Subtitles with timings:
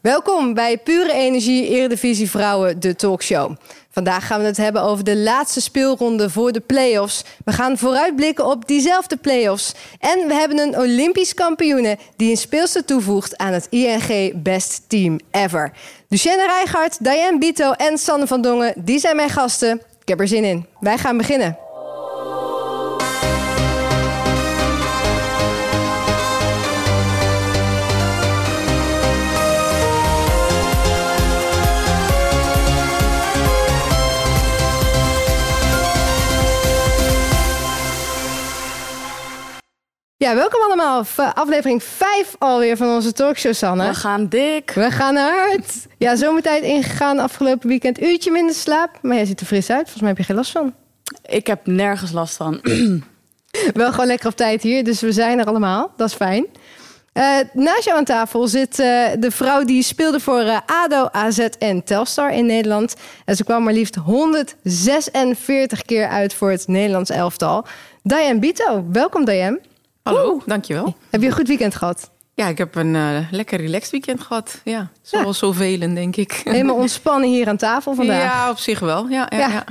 [0.00, 3.56] Welkom bij Pure Energie Eredivisie Vrouwen, de talkshow.
[3.90, 7.24] Vandaag gaan we het hebben over de laatste speelronde voor de play-offs.
[7.44, 9.74] We gaan vooruitblikken op diezelfde play-offs.
[9.98, 15.18] En we hebben een Olympisch kampioene die een speelster toevoegt aan het ING Best Team
[15.30, 15.72] Ever.
[16.08, 19.80] Lucienne Rijgaard, Diane Bito en Sanne van Dongen, die zijn mijn gasten.
[20.00, 20.66] Ik heb er zin in.
[20.80, 21.67] Wij gaan beginnen.
[40.18, 41.04] Ja, welkom allemaal.
[41.34, 43.88] Aflevering 5 alweer van onze talkshow, Sanne.
[43.88, 44.70] We gaan dik.
[44.74, 45.86] We gaan hard.
[45.98, 48.02] Ja, zomertijd ingegaan afgelopen weekend.
[48.02, 48.98] Uurtje minder slaap.
[49.02, 49.80] Maar jij ziet er fris uit.
[49.80, 50.74] Volgens mij heb je geen last van.
[51.26, 52.60] Ik heb nergens last van.
[53.74, 54.84] Wel gewoon lekker op tijd hier.
[54.84, 55.92] Dus we zijn er allemaal.
[55.96, 56.46] Dat is fijn.
[57.12, 61.38] Eh, naast jou aan tafel zit eh, de vrouw die speelde voor eh, ADO, AZ
[61.38, 62.94] en Telstar in Nederland.
[63.24, 67.66] En ze kwam maar liefst 146 keer uit voor het Nederlands elftal.
[68.02, 68.84] Diane Bito.
[68.92, 69.60] Welkom, Diane.
[70.08, 70.96] Hallo, dankjewel.
[71.10, 72.10] Heb je een goed weekend gehad?
[72.34, 74.60] Ja, ik heb een eh, lekker relaxed weekend gehad.
[74.64, 76.40] Ja, zoals zoveel, denk ik.
[76.44, 78.22] Helemaal ontspannen hier aan tafel vandaag.
[78.22, 79.08] Ja, op zich wel.
[79.08, 79.48] Ja, ja, Ja.
[79.48, 79.64] ja.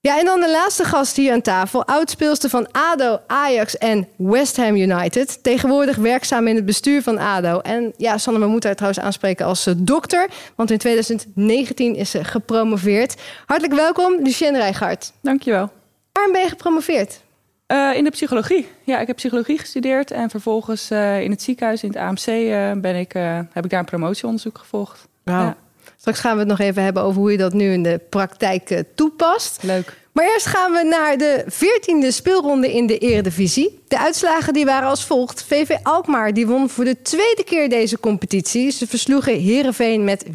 [0.00, 1.84] Ja, en dan de laatste gast hier aan tafel.
[1.84, 5.42] Oudspeelster van ADO, Ajax en West Ham United.
[5.42, 7.58] Tegenwoordig werkzaam in het bestuur van ADO.
[7.58, 10.28] En ja, Sanne, we moeten haar trouwens aanspreken als eh, dokter.
[10.54, 13.14] Want in 2019 is ze gepromoveerd.
[13.46, 15.12] Hartelijk welkom, Lucienne Rijgaard.
[15.22, 15.70] Dankjewel.
[16.12, 17.20] Waarom ben je gepromoveerd?
[17.66, 18.68] Eh in de psychologie.
[18.82, 22.72] Ja, ik heb psychologie gestudeerd en vervolgens eh, in het ziekenhuis, in het AMC, eh,
[22.72, 23.12] ben ik,
[23.52, 25.08] heb ik daar een promotieonderzoek gevolgd.
[25.24, 25.56] Ja,
[25.96, 28.82] Straks gaan we het nog even hebben over hoe je dat nu in de praktijk
[28.94, 29.62] toepast.
[29.62, 30.02] leuk.
[30.12, 33.82] Maar eerst gaan we naar de 14e speelronde in de Eredivisie.
[33.88, 35.44] De uitslagen die waren als volgt.
[35.44, 38.70] VV Alkmaar die won voor de tweede keer deze competitie.
[38.70, 40.30] Ze versloegen Herenveen met 4-3.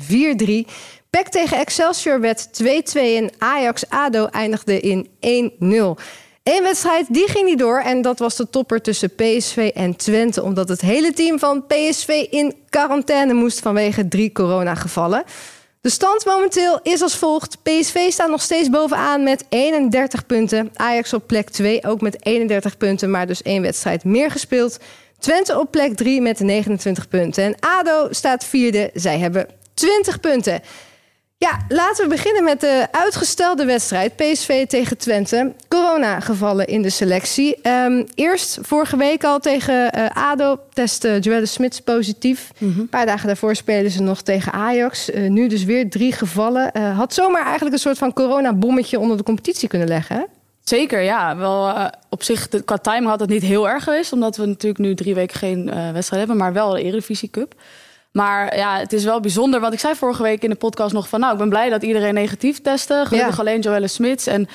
[1.09, 5.07] PEC tegen Excelsior werd 2-2 en Ajax-ADO eindigde in
[5.97, 6.01] 1-0.
[6.49, 10.43] Eén wedstrijd die ging niet door en dat was de topper tussen PSV en Twente...
[10.43, 15.23] omdat het hele team van PSV in quarantaine moest vanwege drie coronagevallen.
[15.81, 17.57] De stand momenteel is als volgt.
[17.63, 20.69] PSV staat nog steeds bovenaan met 31 punten.
[20.73, 24.79] Ajax op plek 2 ook met 31 punten, maar dus één wedstrijd meer gespeeld.
[25.19, 27.43] Twente op plek 3 met 29 punten.
[27.43, 28.89] En ADO staat vierde.
[28.93, 30.61] Zij hebben 20 punten.
[31.39, 34.15] Ja, laten we beginnen met de uitgestelde wedstrijd.
[34.15, 35.53] PSV tegen Twente.
[35.67, 37.61] Corona-gevallen in de selectie.
[37.61, 42.51] Ehm, eerst vorige week al tegen eh, ADO testte Joelle Smits positief.
[42.59, 45.11] Een paar dagen daarvoor spelen ze nog tegen Ajax.
[45.11, 46.71] Eh, nu dus weer drie gevallen.
[46.71, 50.15] Eh, had zomaar eigenlijk een soort van coronabommetje onder de competitie kunnen leggen.
[50.15, 50.23] Hè?
[50.63, 51.37] Zeker, ja.
[51.37, 54.13] Wel, op zich, de, qua time had het niet heel erg geweest.
[54.13, 56.37] Omdat we natuurlijk nu drie weken geen wedstrijd hebben.
[56.37, 57.55] Maar wel de Eredivisie Cup.
[58.11, 59.59] Maar ja, het is wel bijzonder.
[59.59, 61.19] Want ik zei vorige week in de podcast nog van...
[61.19, 63.03] nou, ik ben blij dat iedereen negatief testte.
[63.07, 63.41] Gelukkig Ja.
[63.41, 64.27] alleen Joelle Smits.
[64.27, 64.47] En,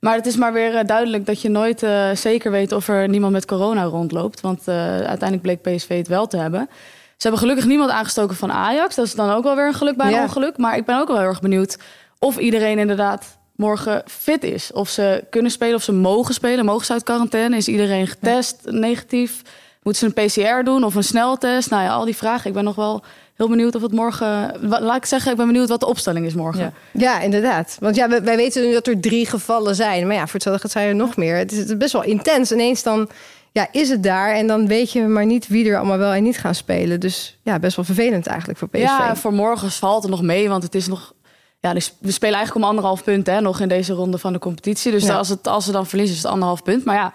[0.00, 2.72] maar het is maar weer eh, duidelijk dat je nooit eh, zeker weet...
[2.72, 4.40] of er niemand met corona rondloopt.
[4.40, 6.68] Want eh, uiteindelijk bleek PSV het wel te hebben.
[7.16, 8.94] Ze hebben gelukkig niemand aangestoken van Ajax.
[8.94, 10.22] Dat is dan ook wel weer een geluk bij een Ja.
[10.22, 10.56] ongeluk.
[10.56, 11.78] Maar ik ben ook wel heel erg benieuwd
[12.18, 14.72] of iedereen inderdaad morgen fit is.
[14.72, 16.64] Of ze kunnen spelen, of ze mogen spelen.
[16.64, 17.56] Mogen ze uit quarantaine?
[17.56, 19.42] Is iedereen getest negatief?
[19.82, 21.70] Moeten ze een PCR doen of een sneltest?
[21.70, 22.46] Nou ja, al die vragen.
[22.48, 23.02] Ik ben nog wel
[23.36, 24.54] heel benieuwd of het morgen...
[24.60, 26.60] Laat ik zeggen, ik ben benieuwd wat de opstelling is morgen.
[26.60, 26.72] Ja.
[26.92, 27.76] Ja, inderdaad.
[27.80, 30.06] Want ja, wij, wij weten nu dat er drie gevallen zijn.
[30.06, 31.36] Maar ja, voor hetzelfde zijn er nog meer.
[31.36, 32.52] Het is, best wel intens.
[32.52, 33.08] Ineens dan
[33.52, 34.34] ja, is het daar.
[34.34, 37.00] En dan weet je maar niet wie er allemaal wel en niet gaan spelen.
[37.00, 38.82] Dus ja, best wel vervelend eigenlijk voor PSV.
[38.82, 41.12] Ja, voor morgen valt het nog mee, want het is nog...
[41.60, 44.38] Ja, dus we spelen eigenlijk om anderhalf punt hè, nog in deze ronde van de
[44.38, 44.90] competitie.
[44.90, 45.16] Dus Ja.
[45.16, 46.84] als, het, als ze dan verliezen, is het anderhalf punt.
[46.84, 47.12] Maar ja,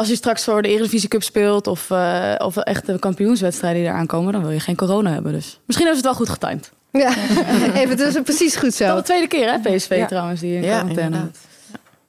[0.00, 1.66] als je straks voor de Eredivisie Cup speelt...
[1.66, 4.32] of, eh of echt de kampioenswedstrijden die eraan komen...
[4.32, 5.32] dan wil je geen corona hebben.
[5.32, 6.72] Dus misschien hebben ze het wel goed getimed.
[6.92, 7.08] Ja,
[7.80, 8.96] even, het is precies goed zo.
[8.96, 10.06] de tweede keer, hè, PSV Ja.
[10.06, 11.36] trouwens, die in Ja, quarantaine moet.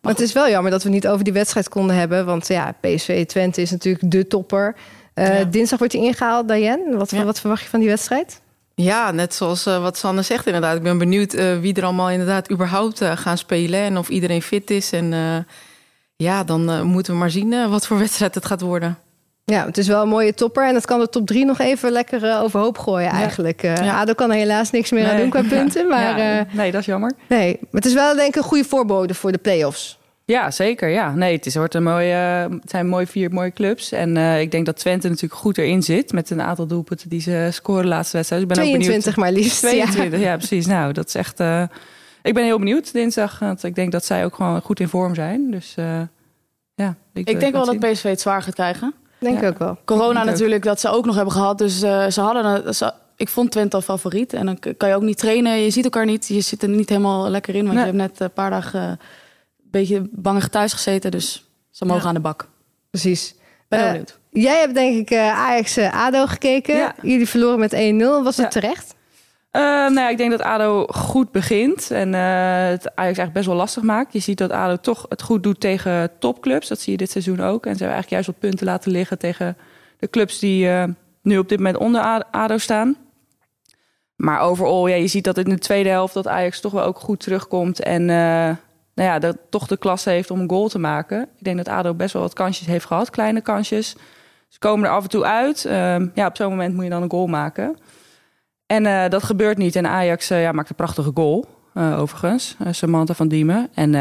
[0.01, 2.25] Maar het is wel jammer dat we niet over die wedstrijd konden hebben.
[2.25, 4.75] Want ja, PSV Twente is natuurlijk de topper.
[5.13, 5.43] Eh, Ja.
[5.45, 6.97] Dinsdag wordt hij ingehaald, Diane.
[6.97, 7.23] Wat, Ja.
[7.23, 8.41] wat verwacht je van die wedstrijd?
[8.75, 10.75] Ja, net zoals eh, wat Sanne zegt inderdaad.
[10.75, 13.79] Ik ben benieuwd eh, wie er allemaal inderdaad überhaupt eh, gaan spelen.
[13.79, 14.91] En of iedereen fit is.
[14.91, 15.35] En eh,
[16.21, 18.97] ja, dan eh, moeten we maar zien eh, wat voor wedstrijd het gaat worden.
[19.43, 20.67] Ja, het is wel een mooie topper.
[20.67, 23.63] En dat kan de top drie nog even lekker eh, overhoop gooien eigenlijk.
[23.63, 23.99] Eh Ja.
[23.99, 25.87] ADO kan er helaas niks meer aan doen qua punten.
[25.87, 27.11] Maar nee, dat is jammer.
[27.29, 29.99] nee, maar het is wel denk ik een goede voorbode voor de play-offs.
[30.25, 30.89] Ja, zeker.
[30.89, 31.13] Ja.
[31.15, 32.15] Nee, het, is, wordt een mooie,
[32.61, 33.91] het zijn mooi vier mooie clubs.
[33.91, 36.11] En ik denk dat Twente natuurlijk goed erin zit...
[36.11, 38.47] met een aantal doelpunten die ze scoren laatste wedstrijd.
[38.47, 39.61] Dus ik ben ook 22 maar liefst.
[39.61, 39.85] benieuwd.
[39.85, 39.91] Ja.
[39.91, 40.37] 22, ja.
[40.37, 40.65] precies.
[40.65, 41.39] Nou, dat is echt...
[42.21, 43.39] ik ben heel benieuwd dinsdag.
[43.39, 45.51] Want ik denk dat zij ook gewoon goed in vorm zijn.
[45.51, 46.01] Dus eh,
[46.75, 46.95] ja.
[47.13, 48.93] Ik denk wel dat PSV het zwaar gaat krijgen.
[49.19, 49.77] Denk ik ook wel.
[49.85, 50.31] Corona Ik ook.
[50.31, 51.57] natuurlijk, dat ze ook nog hebben gehad.
[51.57, 52.67] Dus eh, ze hadden...
[52.67, 54.33] een- Ze, ik vond Twente al favoriet.
[54.33, 55.57] En dan kan je ook niet trainen.
[55.59, 56.27] Je ziet elkaar niet.
[56.27, 57.61] Je zit er niet helemaal lekker in.
[57.65, 57.85] Want Nee.
[57.85, 58.97] je hebt net een paar dagen eh, een
[59.71, 61.11] beetje bangig thuis gezeten.
[61.11, 62.07] Dus ze mogen Ja.
[62.07, 62.47] aan de bak.
[62.89, 63.35] Precies.
[63.67, 64.19] Ben heel benieuwd.
[64.29, 66.75] Jij hebt denk ik eh, Ajax-ADO gekeken.
[66.75, 66.95] Ja.
[67.01, 68.23] Jullie verloren met 1-0.
[68.23, 68.59] Was het Ja.
[68.61, 68.95] terecht?
[69.51, 72.21] Eh, nou ja, ik denk dat ADO goed begint en eh,
[72.69, 74.13] het Ajax eigenlijk best wel lastig maakt.
[74.13, 76.67] Je ziet dat ADO toch het goed doet tegen topclubs.
[76.67, 77.65] Dat zie je dit seizoen ook.
[77.65, 79.57] En ze hebben eigenlijk juist wat punten laten liggen tegen
[79.97, 80.83] de clubs die eh,
[81.21, 82.95] nu op dit moment onder ADO staan.
[84.15, 86.99] Maar overal, ja, je ziet dat in de tweede helft dat Ajax toch wel ook
[86.99, 87.83] goed terugkomt.
[87.83, 91.21] En nou ja, dat toch de klasse heeft om een goal te maken.
[91.37, 93.95] Ik denk dat ADO best wel wat kansjes heeft gehad, kleine kansjes.
[94.47, 95.65] Ze komen er af en toe uit.
[95.65, 97.77] Ehm, ja, op zo'n moment moet je dan een goal maken.
[98.71, 99.75] En eh, dat gebeurt niet.
[99.75, 102.57] En Ajax eh, ja, maakt een prachtige goal, eh, overigens.
[102.69, 103.69] Samantha van Diemen.
[103.73, 103.91] En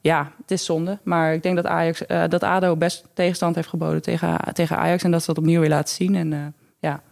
[0.00, 0.98] ja, het is zonde.
[1.02, 5.02] Maar ik denk dat, Ajax, dat ADO best tegenstand heeft geboden tegen, tegen Ajax.
[5.02, 6.14] En dat ze dat opnieuw weer laten zien.
[6.14, 7.02] En ja,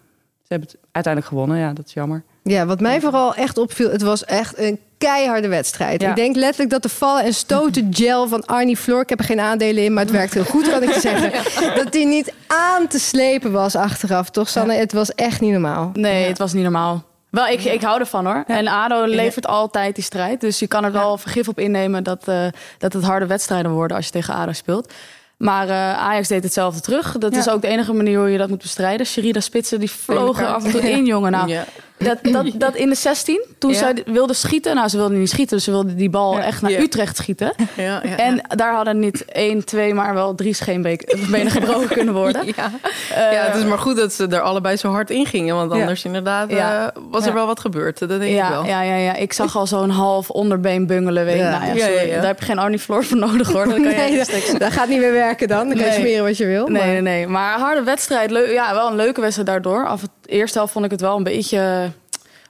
[0.43, 1.59] ze hebben het uiteindelijk gewonnen.
[1.59, 2.25] Ja, dat is jammer.
[2.49, 6.01] Ja, wat mij vooral echt opviel, het was echt een keiharde wedstrijd.
[6.03, 6.09] Ja.
[6.11, 9.25] Ik denk letterlijk dat de vallen en stoten gel van Arnie Floor, ik heb er
[9.25, 11.33] geen aandelen in, maar het werkt heel goed, kan ik je zeggen.
[11.83, 14.75] Dat die niet aan te slepen was achteraf, toch Sanne?
[14.75, 15.91] Het was echt niet normaal.
[15.95, 17.03] Nee, het was niet normaal.
[17.31, 18.45] Wel, ik, ik hou ervan hoor.
[18.47, 20.41] En ADO levert altijd die strijd.
[20.41, 22.47] Dus je kan er wel vergif op innemen dat, eh,
[22.79, 24.93] dat het harde wedstrijden worden als je tegen ADO speelt.
[25.37, 27.17] Maar eh, Ajax deed hetzelfde terug.
[27.19, 27.39] Dat Ja.
[27.41, 29.07] is ook de enige manier hoe je dat moet bestrijden.
[29.07, 31.31] Sherida Spitsen, die vlogen af en toe in, jongen.
[31.31, 31.65] Nou, Ja.
[31.99, 33.77] Dat, dat, dat in de 16, toen Ja.
[33.79, 34.75] zij wilde schieten.
[34.75, 36.43] Nou, ze wilde niet schieten, dus ze wilde die bal Ja.
[36.45, 36.79] echt naar Ja.
[36.81, 37.53] Utrecht schieten.
[37.77, 42.47] Ja, ja, En daar hadden niet één, twee, maar wel drie scheenbenen gebroken kunnen worden.
[42.57, 42.71] ja.
[43.15, 45.55] Eh, ja, het is maar goed dat ze er allebei zo hard in gingen.
[45.55, 45.79] Want Ja.
[45.81, 46.93] anders inderdaad Ja.
[46.95, 47.99] eh, was er wel wat gebeurd.
[47.99, 48.65] Dat denk ik Ja, wel.
[48.65, 51.25] ja, ja, ja, ik zag al zo'n half onderbeen bungelen.
[51.25, 51.41] Weet je.
[51.43, 51.51] Ja.
[51.51, 52.15] Nou ja, Ja, sorry, ja, ja.
[52.17, 53.65] Daar heb je geen Arnie Floor voor nodig hoor.
[53.69, 55.69] Dat kan je Nee, dat, gaat niet meer werken dan.
[55.69, 56.01] Dan kan je Nee.
[56.01, 56.67] smeren wat je wil.
[56.69, 57.27] Nee, maar- nee, nee.
[57.27, 58.31] Maar harde wedstrijd.
[58.31, 59.87] Leu- ja, wel een leuke wedstrijd daardoor.
[59.87, 61.88] Af het eerste helft vond ik het wel een beetje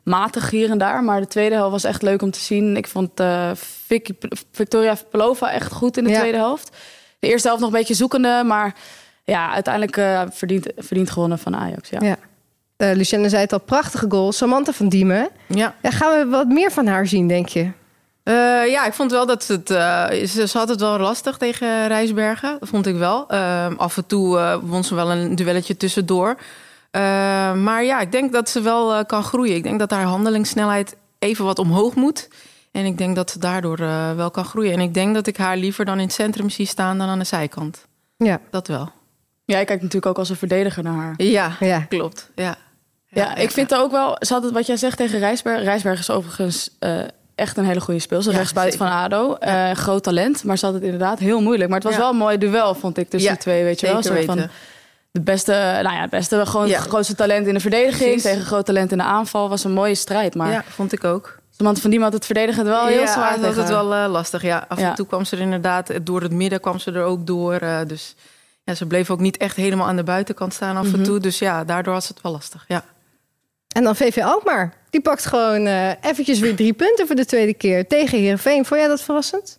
[0.09, 1.05] matig hier en daar.
[1.05, 2.77] Maar de tweede helft was echt leuk om te zien.
[2.77, 3.51] Ik vond eh,
[3.87, 4.13] Vicky,
[4.53, 6.19] Victoria Pelova echt goed in de Ja.
[6.19, 6.77] tweede helft.
[7.19, 8.43] De eerste helft nog een beetje zoekende.
[8.47, 8.75] Maar
[9.25, 11.89] ja, uiteindelijk eh verdient, verdient gewonnen van Ajax.
[11.89, 11.99] Ja.
[12.03, 12.17] Ja.
[12.77, 14.33] Eh, Lucienne zei het al, prachtige goal.
[14.33, 15.29] Samantha van Diemen.
[15.47, 15.75] Ja.
[15.83, 17.71] Ja, gaan we wat meer van haar zien, denk je?
[18.23, 18.35] Eh,
[18.71, 19.71] ja, ik vond wel dat ze het...
[19.71, 22.57] eh, ze, ze had het wel lastig tegen Rijsbergen.
[22.61, 23.29] Dat vond ik wel.
[23.29, 26.37] Ehm, af en toe won ze wel een duelletje tussendoor.
[26.91, 27.01] Eh,
[27.55, 29.57] maar ja, ik denk dat ze wel eh, kan groeien.
[29.57, 32.29] Ik denk dat haar handelingssnelheid even wat omhoog moet.
[32.73, 34.73] En ik denk dat ze daardoor eh, wel kan groeien.
[34.73, 37.19] En ik denk dat ik haar liever dan in het centrum zie staan dan aan
[37.19, 37.87] de zijkant.
[38.17, 38.41] Ja.
[38.51, 38.91] Dat wel.
[39.45, 41.15] Jij kijkt natuurlijk ook als een verdediger naar haar.
[41.17, 41.81] Ja, Ja.
[41.81, 42.31] klopt.
[42.35, 42.57] Ja.
[43.11, 44.17] Ja, ik vind het ook wel.
[44.21, 45.63] Ze had het wat jij zegt tegen Rijsberg.
[45.63, 47.01] Rijsberg is overigens eh,
[47.35, 48.33] echt een hele goede speelster.
[48.33, 48.89] Ja, rechtsbuiten van.
[48.89, 49.35] ADO.
[49.35, 50.45] Eh, groot talent.
[50.45, 51.69] Maar ze had het inderdaad heel moeilijk.
[51.71, 52.01] Maar het was Ja.
[52.03, 53.65] wel een mooi duel, vond ik, tussen Ja, die twee.
[53.65, 54.03] Weet je wel?
[54.03, 54.25] Weten.
[54.39, 54.49] van
[55.19, 56.79] de beste, nou ja, het beste, gewoon Ja.
[56.79, 57.99] het grootste talent in de verdediging.
[58.11, 58.23] Precies.
[58.23, 59.49] Tegen groot talent in de aanval.
[59.49, 60.35] Was een mooie strijd.
[60.35, 61.37] Maar ja, vond ik ook.
[61.59, 63.31] iemand van die had het verdedigend wel heel ja, zwaar.
[63.31, 64.43] dat was tegen het wel eh, lastig.
[64.43, 64.89] Ja, af Ja.
[64.89, 67.55] en toe kwam ze er inderdaad eh, door het midden kwam ze er ook door.
[67.55, 68.15] eh, dus
[68.65, 71.03] ja, ze bleef ook niet echt helemaal aan de buitenkant staan af en Mhm.
[71.03, 71.21] toe.
[71.21, 72.65] Dus ja, daardoor was het wel lastig.
[72.69, 72.85] Ja.
[73.69, 74.73] En dan VV Alkmaar.
[74.91, 78.65] Die pakt gewoon eh eventjes weer drie punten voor de tweede keer tegen Heerenveen.
[78.65, 79.59] Vond jij dat verrassend?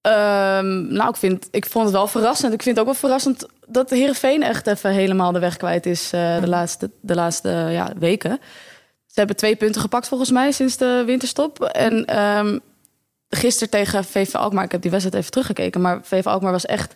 [0.00, 2.52] Ehm, nou, ik, vind, ik vond het wel verrassend.
[2.52, 6.12] Ik vind het ook wel verrassend dat Heerenveen echt even helemaal de weg kwijt is
[6.12, 8.38] eh, de laatste, de laatste ja, weken.
[9.06, 11.64] Ze hebben twee punten gepakt volgens mij sinds de winterstop.
[11.64, 12.58] En ehm
[13.28, 16.94] gisteren tegen VV Alkmaar, ik heb die wedstrijd even teruggekeken, maar VV Alkmaar was echt,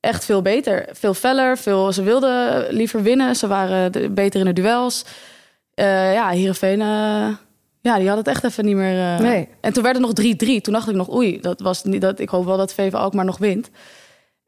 [0.00, 0.88] echt veel beter.
[0.92, 3.36] Veel feller, veel, ze wilden liever winnen.
[3.36, 5.04] Ze waren de- beter in de duels.
[5.74, 7.28] Eh ja, Heerenveen, eh,
[7.80, 9.14] ja, die had het echt even niet meer...
[9.14, 9.48] eh, Nee.
[9.60, 10.60] en toen werd het nog 3-3.
[10.60, 13.24] Toen dacht ik nog, oei, dat was niet, dat, ik hoop wel dat VV Alkmaar
[13.24, 13.70] nog wint.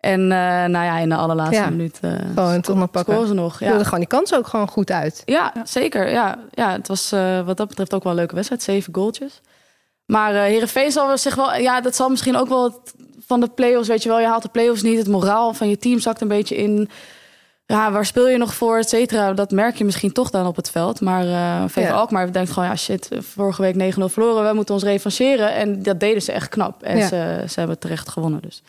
[0.04, 3.12] En eh, nou ja, in de allerlaatste Ja, minuut uh, Gewoon toch nog pakken.
[3.12, 3.60] scoren ze nog.
[3.60, 3.72] Ja.
[3.72, 5.22] Ja, gewoon die kans ook gewoon goed uit.
[5.24, 6.10] ja zeker.
[6.10, 6.38] Ja.
[6.50, 8.62] Ja, het was eh, wat dat betreft ook wel een leuke wedstrijd.
[8.62, 9.40] Zeven goaltjes.
[10.06, 11.54] Maar eh Heerenveen zal zich wel...
[11.54, 12.94] Ja, dat zal misschien ook wel het-
[13.26, 14.20] van de play-offs, weet je wel.
[14.20, 14.98] Je haalt de play-offs niet.
[14.98, 16.88] Het moraal van je team zakt een beetje in.
[17.66, 19.32] Ja, waar speel je nog voor, et cetera?
[19.32, 21.00] Dat merk je misschien toch dan op het veld.
[21.00, 21.92] Maar eh VV Ja.
[21.92, 22.68] Alkmaar denkt gewoon...
[22.68, 24.48] Ja, shit, vorige week 9-0 verloren.
[24.48, 25.54] We moeten ons revancheren.
[25.54, 26.82] En dat deden ze echt knap.
[26.82, 28.62] En ze, ze hebben terecht gewonnen, dus...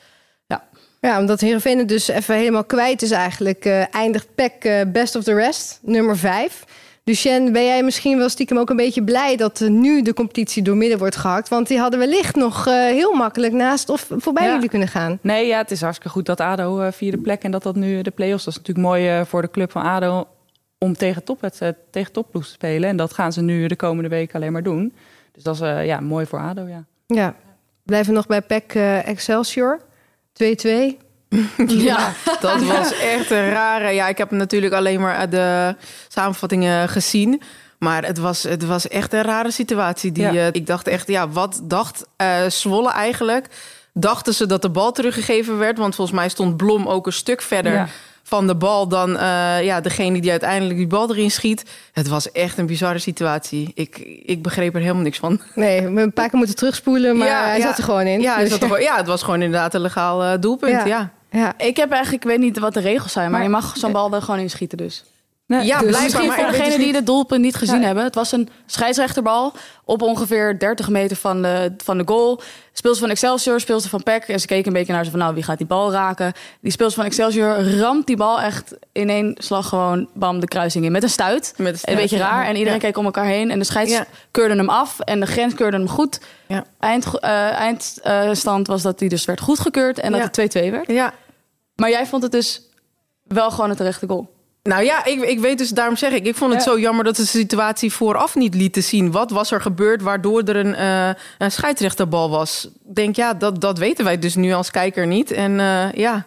[1.06, 3.66] Ja, omdat Heerenveen het dus even helemaal kwijt is eigenlijk.
[3.66, 6.64] eh, eindigt PEC eh, best of the rest, nummer vijf.
[7.04, 9.36] Lucien, ben jij misschien wel stiekem ook een beetje blij...
[9.36, 11.50] dat eh, nu de competitie door midden wordt gehakt?
[11.50, 14.54] Want die hadden wellicht nog heel makkelijk naast of voorbij Ja.
[14.54, 15.20] jullie kunnen gaan.
[15.22, 18.12] Nee, ja, het is hartstikke goed dat ADO vierde plek en dat dat nu de
[18.12, 18.44] play-offs.
[18.46, 20.28] Dat is natuurlijk mooi voor de club van ADO
[20.78, 22.90] om tegen, topwedstrijd, tegen topploeg te spelen.
[22.90, 24.94] En dat gaan ze nu de komende weken alleen maar doen.
[25.32, 26.84] Dus dat is ja, mooi voor ADO, ja.
[27.08, 27.36] Ja,
[27.84, 28.74] blijven nog bij PEC
[29.06, 29.80] Excelsior.
[30.44, 31.04] 2-2.
[31.68, 33.90] Ja, Dat was echt een rare.
[33.92, 35.76] Ja, ik heb natuurlijk alleen maar de
[36.08, 37.42] samenvattingen gezien.
[37.80, 40.12] Maar het was, het was echt een rare situatie.
[40.12, 40.32] Die, Ja.
[40.34, 43.48] eh, ik dacht echt, ja, wat dacht eh Zwolle eigenlijk?
[43.94, 45.78] Dachten ze dat de bal teruggegeven werd?
[45.78, 47.88] Want volgens mij stond Blom ook een stuk verder Ja.
[48.28, 51.64] Van de bal dan eh, ja, degene die uiteindelijk die bal erin schiet.
[51.94, 53.72] Het was echt een bizarre situatie.
[53.76, 55.40] Ik, ik begreep er helemaal niks van.
[55.56, 57.66] Nee, we een paar keer moeten terugspoelen, maar Ja, hij ja.
[57.68, 58.22] zat er gewoon in.
[58.22, 60.72] Ja, hij Dus zat er gewoon- ja, het was gewoon inderdaad een legaal eh, doelpunt.
[60.72, 60.86] Ja.
[60.86, 61.54] Ja, ja.
[61.58, 63.92] Ik heb eigenlijk, ik weet niet wat de regels zijn, maar Maar- je mag zo'n
[63.92, 65.04] bal er gewoon in schieten dus.
[65.48, 66.02] Nee, ja dus blijkbaar.
[66.04, 67.86] Misschien Maar voor degenen dus die de doelpunt niet gezien Ja.
[67.86, 68.04] hebben.
[68.04, 72.42] Het was een scheidsrechterbal op ongeveer 30 meter van de, van de goal.
[72.74, 74.24] Speelster van Excelsior, speelster van PEC.
[74.28, 76.34] En ze keken een beetje naar ze van, nou, wie gaat die bal raken?
[76.62, 80.86] Die speelster van Excelsior ramt die bal echt in één slag gewoon bam de kruising
[80.86, 80.92] in.
[80.92, 81.54] Met een stuit.
[81.58, 82.30] Met een Een beetje ja.
[82.30, 82.46] raar.
[82.46, 82.80] En iedereen Ja.
[82.86, 83.52] keek om elkaar heen.
[83.52, 84.06] En de scheids Ja.
[84.32, 85.00] keurde hem af.
[85.00, 86.20] En de grens keurde hem goed.
[86.48, 86.64] Ja.
[86.80, 90.00] Eind, eh, eindstand was dat hij dus werd goedgekeurd.
[90.00, 90.26] En dat Ja.
[90.26, 90.88] het 2-2 werd.
[90.88, 91.14] Ja,
[91.76, 92.62] Maar jij vond het dus
[93.24, 94.34] wel gewoon een terechte goal.
[94.70, 96.72] Nou ja, ik, ik weet dus, daarom zeg ik, ik vond het Ja.
[96.72, 99.12] zo jammer dat ze de situatie vooraf niet lieten zien.
[99.12, 102.66] Wat was er gebeurd waardoor er een, eh een scheidsrechterbal was?
[102.88, 105.32] Ik Denk ja, dat, dat weten wij dus nu als kijker niet.
[105.32, 106.26] En eh, ja,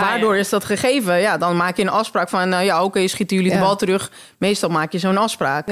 [0.00, 1.20] waardoor is dat gegeven?
[1.20, 3.58] Ja, dan maak je een afspraak van, nou ja, oké, schieten jullie Ja.
[3.58, 4.10] de bal terug.
[4.38, 5.68] Meestal maak je zo'n afspraak.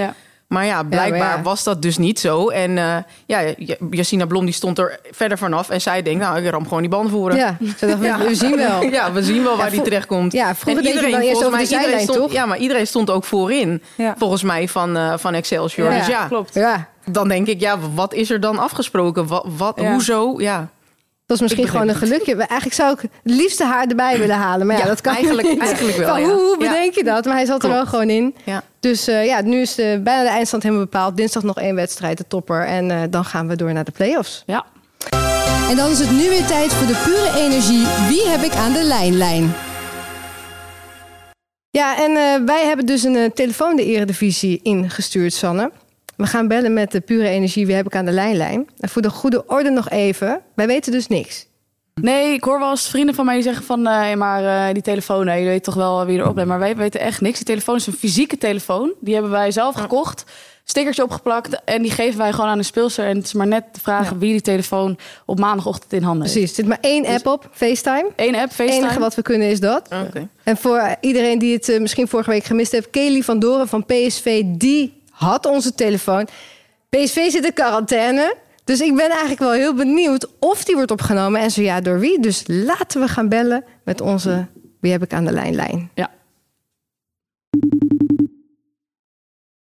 [0.50, 1.42] Maar ja, blijkbaar maar ja.
[1.42, 2.48] was dat dus niet zo.
[2.48, 3.54] En eh ja,
[3.90, 5.70] Jacina Blom die stond er verder vanaf.
[5.70, 7.36] En zij denkt, nou, ik ram gewoon die bal naar voren.
[7.36, 8.18] Ja, ze dachten, Ja.
[8.18, 8.82] we zien wel.
[8.98, 10.32] Ja, we zien wel waar Ja, die terecht komt.
[10.32, 12.32] Ja, vroeger dan eerst over de zijlijn, stond, toch?
[12.32, 13.82] Ja, maar iedereen stond ook voorin.
[13.96, 14.14] Ja.
[14.18, 15.90] Volgens mij van, eh, van Excelsior.
[15.90, 16.54] Ja, dus ja, klopt.
[16.54, 19.26] Ja, dan denk ik, ja, wat is er dan afgesproken?
[19.26, 19.92] Wat, wat, Ja.
[19.92, 20.34] Hoezo?
[20.36, 20.68] Ja,
[21.30, 22.34] was misschien Ik gewoon een gelukje.
[22.34, 24.66] Eigenlijk zou ik het liefste haar erbij willen halen.
[24.66, 25.58] Maar ja, Ja, dat kan eigenlijk- niet.
[25.60, 26.26] eigenlijk wel, Van, ja.
[26.28, 27.24] hoe, bedenk je dat?
[27.24, 28.34] Maar hij zat er wel gewoon in.
[28.44, 28.62] ja.
[28.80, 31.16] Dus eh, ja, nu is de, bijna de eindstand helemaal bepaald.
[31.16, 32.66] Dinsdag nog één wedstrijd, de topper.
[32.66, 34.42] En eh, dan gaan we door naar de play-offs.
[34.46, 34.64] Ja.
[35.70, 37.86] En dan is het nu weer tijd voor de pure energie.
[38.08, 39.52] Wie heb ik aan de lijnlijn?
[41.70, 45.70] Ja, en eh, wij hebben dus een telefoon de Eredivisie ingestuurd, Sanne.
[46.20, 47.66] We gaan bellen met de pure energie.
[47.66, 48.68] Wie heb ik aan de lijnlijn?
[48.78, 50.40] En voor de goede orde nog even.
[50.54, 51.46] Wij weten dus niks.
[51.94, 53.82] Nee, ik hoor wel eens vrienden van mij die zeggen van...
[54.18, 56.48] maar eh, die telefoon, je weet toch wel wie erop bent.
[56.48, 57.36] Maar wij weten echt niks.
[57.36, 58.92] Die telefoon is een fysieke telefoon.
[59.00, 60.24] Die hebben wij zelf gekocht.
[60.64, 61.64] Stickertje opgeplakt.
[61.64, 63.06] En die geven wij gewoon aan de speelster.
[63.06, 66.34] En het is maar net de vraag wie die telefoon op maandagochtend in handen heeft.
[66.34, 66.50] Precies.
[66.50, 68.10] Er zit maar één app op, FaceTime.
[68.16, 68.82] Eén app, Het FaceTime.
[68.82, 69.88] enige wat we kunnen is dat.
[70.06, 70.28] Oké.
[70.42, 72.90] En voor iedereen die het eh, misschien vorige week gemist heeft...
[72.90, 76.26] Kelly van Doren van PSV, die had onze telefoon.
[76.88, 78.36] PSV zit in quarantaine.
[78.64, 81.40] Dus ik ben eigenlijk wel heel benieuwd of die wordt opgenomen.
[81.40, 82.20] En zo ja, door wie.
[82.20, 84.46] Dus laten we gaan bellen met onze...
[84.80, 85.54] Wie heb ik aan de lijn?
[85.54, 85.90] lijn.
[85.94, 86.10] Ja.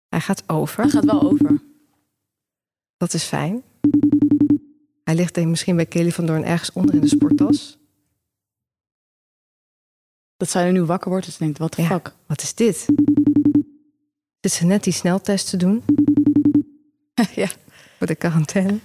[0.09, 0.83] Hij gaat over.
[0.83, 1.61] Dat gaat wel over.
[2.97, 3.63] Dat is fijn.
[5.03, 7.77] Hij ligt misschien bij Kelly van Doorn ergens onder in de sporttas.
[10.37, 11.25] Dat zij er nu wakker wordt.
[11.25, 11.87] Dus denkt, wat de Ja.
[11.87, 12.13] fuck?
[12.25, 12.85] Wat is dit?
[14.41, 15.83] Zit ze net die sneltest te doen?
[17.35, 17.47] ja.
[17.97, 18.79] Voor de quarantaine.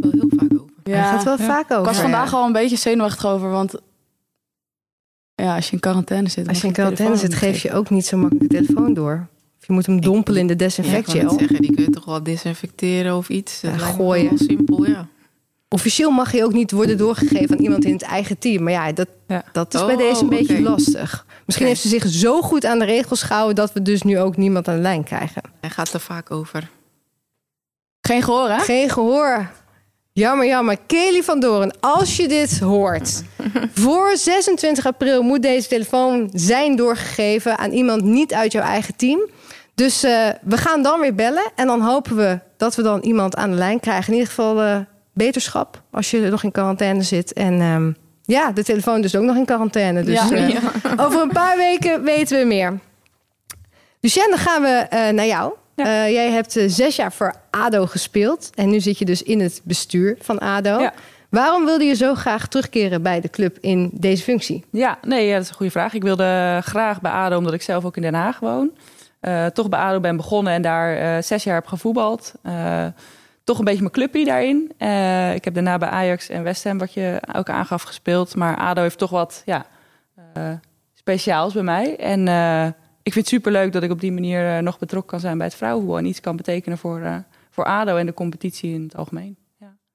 [0.00, 0.70] Wel heel vaak over.
[0.82, 1.44] Hij gaat wel Ja.
[1.46, 1.78] vaak over.
[1.78, 2.02] Ik was ja.
[2.02, 3.50] vandaag al een beetje zenuwachtig over.
[3.50, 3.74] Want
[5.34, 6.48] ja, als je in quarantaine zit...
[6.48, 9.28] Als je in quarantaine zit, geef je ook niet zo makkelijk de telefoon door.
[9.60, 10.64] Of je moet hem dompelen in de Ja,
[10.96, 13.60] ik zeggen, die kun je toch wel desinfecteren of iets.
[13.60, 14.28] Dat Ja, gooien.
[14.28, 15.08] wel simpel, ja.
[15.68, 18.62] Officieel mag je ook niet worden doorgegeven aan iemand in het eigen team.
[18.62, 19.42] Maar ja, dat, Ja.
[19.52, 21.26] dat is Oh, bij deze een beetje lastig.
[21.46, 23.54] Misschien heeft ze zich zo goed aan de regels gehouden...
[23.54, 25.42] dat we dus nu ook niemand aan de lijn krijgen.
[25.60, 26.68] Hij gaat er vaak over.
[28.00, 28.58] Geen gehoor, hè?
[28.58, 29.50] Geen gehoor.
[30.12, 30.76] Jammer, jammer.
[30.86, 33.22] Kelly van Doren, als je dit hoort.
[33.74, 39.20] voor 26 april moet deze telefoon zijn doorgegeven aan iemand niet uit jouw eigen team.
[39.74, 41.50] Dus eh, we gaan dan weer bellen.
[41.54, 44.06] En dan hopen we dat we dan iemand aan de lijn krijgen.
[44.06, 44.78] In ieder geval eh,
[45.18, 47.32] beterschap als je nog in quarantaine zit.
[47.32, 47.92] En ehm,
[48.24, 50.02] ja, de telefoon dus ook nog in quarantaine.
[50.02, 50.36] Dus Ja.
[50.36, 52.78] eh, over een paar weken weten we meer.
[54.00, 55.52] Lucien, dan gaan we eh, naar jou.
[55.76, 55.84] Ja.
[55.84, 58.50] Eh, jij hebt zes jaar voor ADO gespeeld.
[58.54, 60.88] En nu zit je dus in het bestuur van ADO.
[61.30, 64.64] Waarom wilde je zo graag terugkeren bij de club in deze functie?
[64.70, 65.94] Ja, nee, ja, dat is een goede vraag.
[65.94, 68.70] Ik wilde graag bij ADO, omdat ik zelf ook in Den Haag woon.
[69.52, 72.32] toch bij ADO ben begonnen en daar zes jaar heb gevoetbald.
[73.48, 74.72] Toch een beetje mijn clubje daarin.
[74.78, 78.36] Eh, ik heb daarna bij Ajax en West Ham, wat je ook aangaf, gespeeld.
[78.36, 79.66] Maar ADO heeft toch wat ja,
[80.34, 80.52] eh,
[80.94, 81.96] speciaals bij mij.
[81.96, 82.66] En eh,
[83.02, 85.56] ik vind het superleuk dat ik op die manier nog betrokken kan zijn bij het
[85.56, 85.98] vrouwenvoetbal.
[85.98, 89.36] En iets kan betekenen voor, voor ADO en de competitie in het algemeen.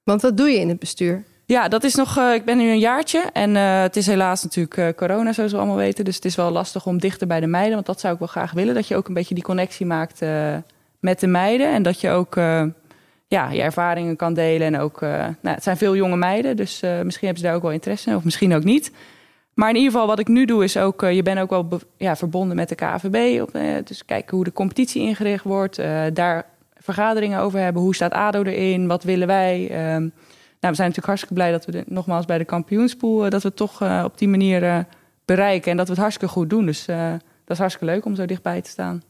[0.03, 1.23] Want wat doe je in het bestuur?
[1.45, 2.17] Ja, dat is nog.
[2.17, 3.19] ik ben nu een jaartje.
[3.33, 6.05] En het is helaas natuurlijk corona, zoals we allemaal weten.
[6.05, 7.73] Dus het is wel lastig om dichter bij de meiden.
[7.73, 8.73] Want dat zou ik wel graag willen.
[8.73, 10.21] Dat je ook een beetje die connectie maakt
[10.99, 11.67] met de meiden.
[11.67, 12.35] En dat je ook
[13.33, 14.67] ja, je ervaringen kan delen.
[14.67, 16.55] En ook, eh, nou, het zijn veel jonge meiden.
[16.55, 18.15] Dus eh, misschien hebben ze daar ook wel interesse in.
[18.15, 18.91] Of misschien ook niet.
[19.53, 21.03] Maar in ieder geval, wat ik nu doe, is ook...
[21.03, 23.45] eh, je bent ook wel ja, verbonden met de KVB.
[23.87, 25.81] Dus kijken hoe de competitie ingericht wordt.
[26.13, 27.81] daar vergaderingen over hebben.
[27.81, 28.87] Hoe staat ADO erin?
[28.87, 29.69] Wat willen wij?
[29.69, 30.01] Ehm,
[30.59, 33.29] nou, we zijn natuurlijk hartstikke blij dat we nogmaals bij de kampioenspool...
[33.29, 34.85] dat we het toch op die manier
[35.25, 35.71] bereiken.
[35.71, 36.65] En dat we het hartstikke goed doen.
[36.65, 39.03] Dus dat is hartstikke leuk om zo dichtbij te staan.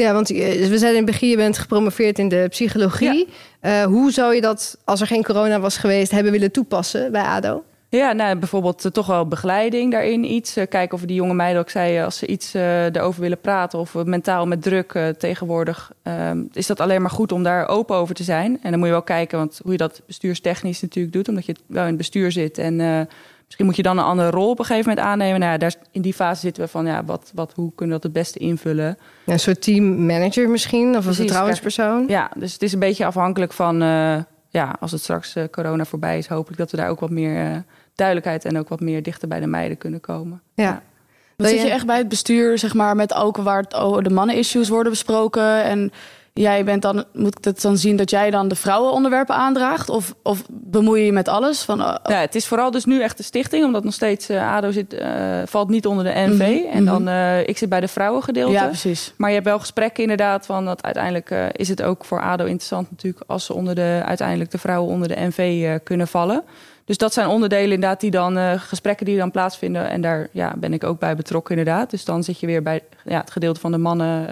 [0.00, 3.28] Ja, want eh, we zeiden in het begin, je bent gepromoveerd in de psychologie.
[3.60, 7.22] Eh, hoe zou je dat, als er geen corona was geweest, hebben willen toepassen bij
[7.22, 7.64] ADO?
[7.88, 10.52] Ja, nou, bijvoorbeeld eh, toch wel begeleiding daarin iets.
[10.68, 13.78] Kijken of die jonge meiden ook zei, als ze iets erover willen praten...
[13.78, 15.92] of mentaal met druk tegenwoordig...
[16.02, 18.58] ehm, is dat alleen maar goed om daar open over te zijn.
[18.62, 21.28] En dan moet je wel kijken want hoe je dat bestuurstechnisch natuurlijk doet...
[21.28, 22.58] omdat je wel in het bestuur zit.
[22.58, 23.08] En
[23.46, 25.40] misschien moet je dan een andere rol op een gegeven moment aannemen.
[25.40, 28.02] Nou ja, daar, in die fase zitten we van, ja, wat, wat, hoe kunnen we
[28.02, 28.98] dat het beste invullen...
[29.26, 32.04] Een soort teammanager misschien, of een vertrouwenspersoon?
[32.08, 33.82] Ja, dus het is een beetje afhankelijk van...
[33.82, 34.16] eh,
[34.48, 36.26] ja, als het straks eh, corona voorbij is...
[36.26, 37.56] hopelijk dat we daar ook wat meer eh,
[37.94, 38.44] duidelijkheid...
[38.44, 40.40] en ook wat meer dichter bij de meiden kunnen komen.
[40.54, 40.70] Ja.
[40.70, 43.74] Dan Wil zit je- je echt bij het bestuur, zeg maar, met ook waar het,
[43.74, 45.64] oh, de mannen-issues worden besproken.
[45.64, 45.92] En
[46.36, 49.88] jij bent dan, moet ik het dan zien dat jij dan de vrouwenonderwerpen aandraagt?
[49.88, 51.62] Of, of bemoei je je met alles?
[51.62, 54.52] Van, oh, Ja, het is vooral dus nu echt de stichting, omdat nog steeds eh,
[54.54, 55.08] ADO zit, eh,
[55.44, 56.62] valt niet onder de NV.
[56.64, 58.52] Mhm, En dan, eh, ik zit bij de vrouwengedeelte.
[58.52, 59.12] ja, precies.
[59.16, 62.90] maar je hebt wel gesprekken inderdaad van dat uiteindelijk is het ook voor ADO interessant
[62.90, 66.42] natuurlijk als ze onder de, uiteindelijk de vrouwen onder de NV kunnen vallen.
[66.84, 69.88] Dus dat zijn onderdelen inderdaad die dan, gesprekken die dan plaatsvinden.
[69.90, 71.90] En daar ja, ben ik ook bij betrokken inderdaad.
[71.90, 74.26] Dus dan zit je weer bij ja, het gedeelte van de mannen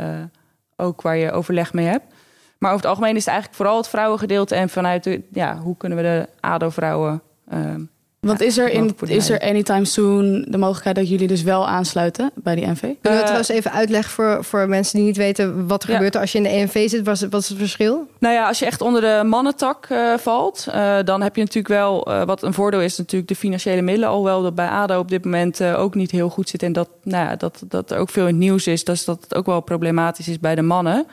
[0.77, 2.15] ook waar je overleg mee hebt.
[2.59, 4.55] Maar over het algemeen is het eigenlijk vooral het vrouwengedeelte.
[4.55, 7.23] En vanuit de, ja, hoe kunnen we de ADO-vrouwen...
[7.49, 7.81] ehm,
[8.25, 11.69] Want Ja, is er, in, is er anytime soon de mogelijkheid dat jullie dus wel
[11.69, 12.81] aansluiten bij die NV?
[12.81, 15.95] Kunnen we Eh, trouwens even uitleggen voor, voor mensen die niet weten wat er Ja.
[15.95, 17.05] gebeurt als je in de ENV zit?
[17.05, 18.07] Wat is, wat is het verschil?
[18.19, 21.75] Nou ja, als je echt onder de mannentak eh, valt, eh, dan heb je natuurlijk
[21.75, 24.09] wel, eh, wat een voordeel is natuurlijk de financiële middelen.
[24.09, 26.89] Alhoewel dat bij ADO op dit moment eh, ook niet heel goed zit en dat,
[27.03, 28.85] nou ja, dat, dat er ook veel in het nieuws is.
[28.85, 31.07] Dus dat het ook wel problematisch is bij de mannen.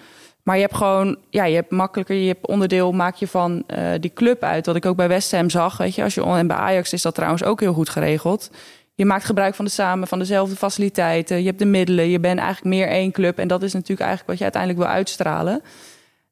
[0.43, 3.89] Maar je hebt gewoon, ja, je hebt makkelijker, je hebt onderdeel, maak je van eh,
[3.99, 4.65] die club uit.
[4.65, 6.03] Wat ik ook bij West Ham zag, weet je.
[6.03, 8.49] Als je, en bij Ajax is dat trouwens ook heel goed geregeld.
[8.93, 11.37] Je maakt gebruik van de samen, van dezelfde faciliteiten.
[11.39, 13.37] Je hebt de middelen, je bent eigenlijk meer één club.
[13.37, 15.61] En dat is natuurlijk eigenlijk wat je uiteindelijk wil uitstralen.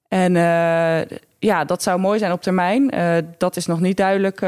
[0.08, 2.90] En eh, ja, dat zou mooi zijn op termijn.
[2.90, 4.42] Eh, dat is nog niet duidelijk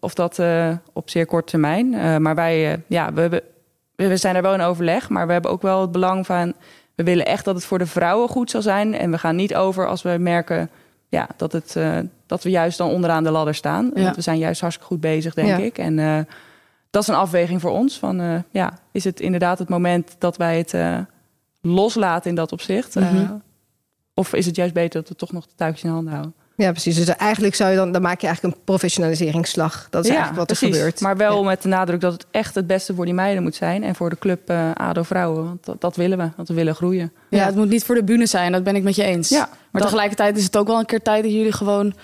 [0.00, 0.40] of dat
[0.92, 2.22] op zeer korte termijn.
[2.22, 3.42] Maar wij, ja, we, hebben-
[3.96, 5.08] we zijn er wel in overleg.
[5.08, 6.54] Maar we hebben ook wel het belang van...
[7.00, 8.94] we willen echt dat het voor de vrouwen goed zal zijn.
[8.94, 10.70] En we gaan niet over als we merken
[11.08, 13.90] ja, dat, het, eh, dat we juist dan onderaan de ladder staan.
[13.94, 14.02] Ja.
[14.02, 15.56] Want we zijn juist hartstikke goed bezig, denk Ja.
[15.56, 15.78] ik.
[15.78, 16.18] En eh,
[16.90, 17.98] dat is een afweging voor ons.
[17.98, 20.74] Van, eh, ja, is het inderdaad het moment dat wij het
[21.60, 22.94] loslaten in dat opzicht?
[22.94, 23.32] Mhm.
[24.14, 26.34] of is het juist beter dat we toch nog de touwtjes in handen houden?
[26.60, 26.96] Ja, precies.
[26.96, 29.86] Dus eigenlijk zou je dan, dan maak je eigenlijk een professionaliseringsslag.
[29.90, 30.76] Dat is eigenlijk wat er precies.
[30.76, 31.00] gebeurt.
[31.00, 31.44] Maar wel Ja.
[31.48, 33.82] met de nadruk dat het echt het beste voor die meiden moet zijn.
[33.82, 35.44] En voor de club eh, ADO Vrouwen.
[35.44, 37.12] Want dat, dat willen we, want we willen groeien.
[37.30, 37.44] Ja, Ja.
[37.46, 39.28] het moet niet voor de bühne zijn, dat ben ik met je eens.
[39.28, 41.94] Ja, maar dat- tegelijkertijd is het ook wel een keer tijd dat jullie gewoon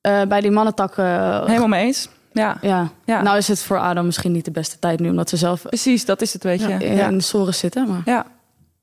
[0.00, 0.96] eh, bij die mannentak...
[0.98, 2.08] eh, Helemaal mee eens.
[2.32, 2.88] Ja, ja.
[3.04, 3.22] Ja.
[3.22, 6.04] nou is het voor Adam misschien niet de beste tijd nu, omdat ze zelf precies.
[6.04, 6.68] Dat is het, weet je.
[6.68, 7.88] ja, Ja, in de sores zitten.
[7.88, 8.02] Maar...
[8.04, 8.26] Ja.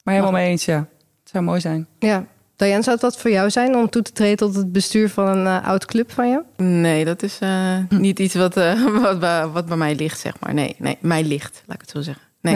[0.04, 0.78] maar helemaal mee eens, ja.
[1.24, 1.88] Het zou mooi zijn.
[2.00, 2.26] Ja.
[2.56, 5.28] Diane, zou het wat voor jou zijn om toe te treden tot het bestuur van
[5.28, 6.42] een eh, oud club van jou?
[6.58, 7.50] Nee, dat is eh,
[7.90, 8.00] Hm.
[8.02, 10.54] niet iets wat, eh, wat, bij- wat bij mij ligt, zeg maar.
[10.54, 12.24] Nee, nee, mij ligt, laat ik het zo zeggen.
[12.42, 12.56] Nee.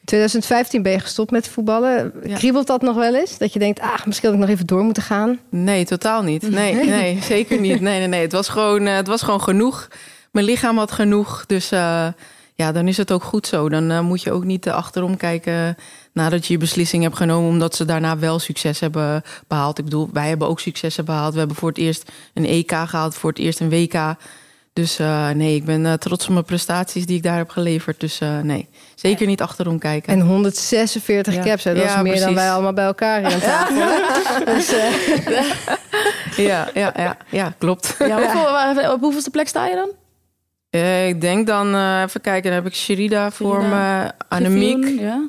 [0.00, 2.12] In 2015 ben je gestopt met voetballen.
[2.24, 2.36] Ja.
[2.36, 3.38] Kriebelt dat nog wel eens?
[3.38, 5.38] Dat je denkt, ah, misschien had ik nog even door moeten gaan.
[5.50, 6.50] Nee, totaal niet.
[6.50, 7.80] Nee, nee zeker niet.
[7.80, 8.20] Nee, nee, nee.
[8.20, 9.88] Het was gewoon, het was gewoon genoeg.
[10.30, 11.44] Mijn lichaam had genoeg.
[11.46, 11.68] Dus
[12.54, 13.68] ja, dan is het ook goed zo.
[13.68, 15.76] Dan moet je ook niet achterom kijken
[16.16, 19.78] nadat je je beslissing hebt genomen, omdat ze daarna wel succes hebben behaald.
[19.78, 21.32] Ik bedoel, wij hebben ook successen behaald.
[21.32, 24.14] We hebben voor het eerst een EK gehaald, voor het eerst een WK.
[24.72, 28.00] Dus eh, nee, ik ben eh, trots op mijn prestaties die ik daar heb geleverd.
[28.00, 30.12] Dus eh, nee, zeker niet achterom kijken.
[30.12, 31.42] En 146 Ja.
[31.42, 31.74] caps, hè?
[31.74, 33.76] dat Ja, is meer dan wij allemaal bij elkaar hier aan tafel.
[33.76, 34.44] hè?
[34.54, 37.94] Dus, eh, Ja, ja, ja, ja klopt.
[37.98, 39.88] Ja, hoeveel, waar- op hoeveelste plek sta je dan?
[40.70, 44.84] Eh, ik denk dan, eh, even kijken, dan heb ik Sherida voor me, Annemiek.
[44.84, 45.28] Griffioen, Ja.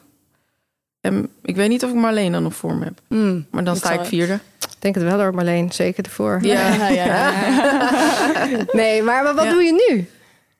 [1.08, 3.00] En ik weet niet of ik Marleen dan nog voor me heb.
[3.08, 3.46] Mm.
[3.52, 4.34] Maar dan sta ik vierde.
[4.60, 5.72] ik denk het wel hoor, Marleen.
[5.72, 6.40] Zeker ervoor.
[6.42, 8.64] Ja, Ja, ja, ja.
[8.72, 9.52] Nee, maar, maar wat Ja.
[9.52, 10.10] doe je nu?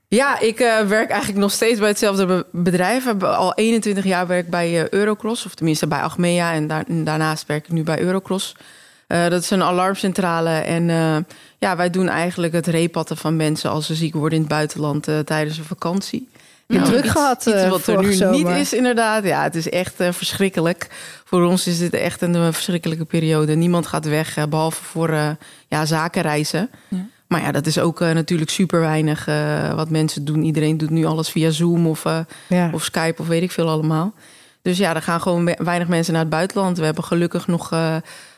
[0.10, 3.06] ja ik eh, werk eigenlijk nog steeds bij hetzelfde be- bedrijf.
[3.06, 5.46] Ik al 21 jaar werk bij eh, Eurocross.
[5.46, 6.54] Of tenminste bij Achmea.
[6.54, 8.56] En, daar- en daarnaast werk ik nu bij Eurocross.
[9.08, 10.50] Eh, dat is een alarmcentrale.
[10.50, 10.86] En
[11.60, 13.70] ja, wij doen eigenlijk het repatten van mensen...
[13.70, 16.30] als ze ziek worden in het buitenland tijdens een vakantie.
[16.68, 18.38] Nou, druk iets- gehad Iets eh, wat er nu zomer.
[18.38, 19.24] niet is, inderdaad.
[19.24, 20.88] Ja, het is echt eh, verschrikkelijk.
[21.26, 23.56] Voor ons is dit echt een, verschrikkelijke periode.
[23.56, 25.10] Niemand gaat weg, eh, behalve voor
[25.68, 26.70] ja, zakenreizen.
[26.88, 27.06] Ja.
[27.28, 29.26] Maar ja, dat is ook natuurlijk super weinig
[29.76, 30.44] wat mensen doen.
[30.44, 32.04] Iedereen doet nu alles via Zoom of,
[32.48, 32.70] Ja.
[32.74, 34.14] of Skype of weet ik veel allemaal.
[34.62, 36.78] Dus ja, er gaan gewoon we- weinig mensen naar het buitenland.
[36.78, 37.70] We hebben gelukkig nog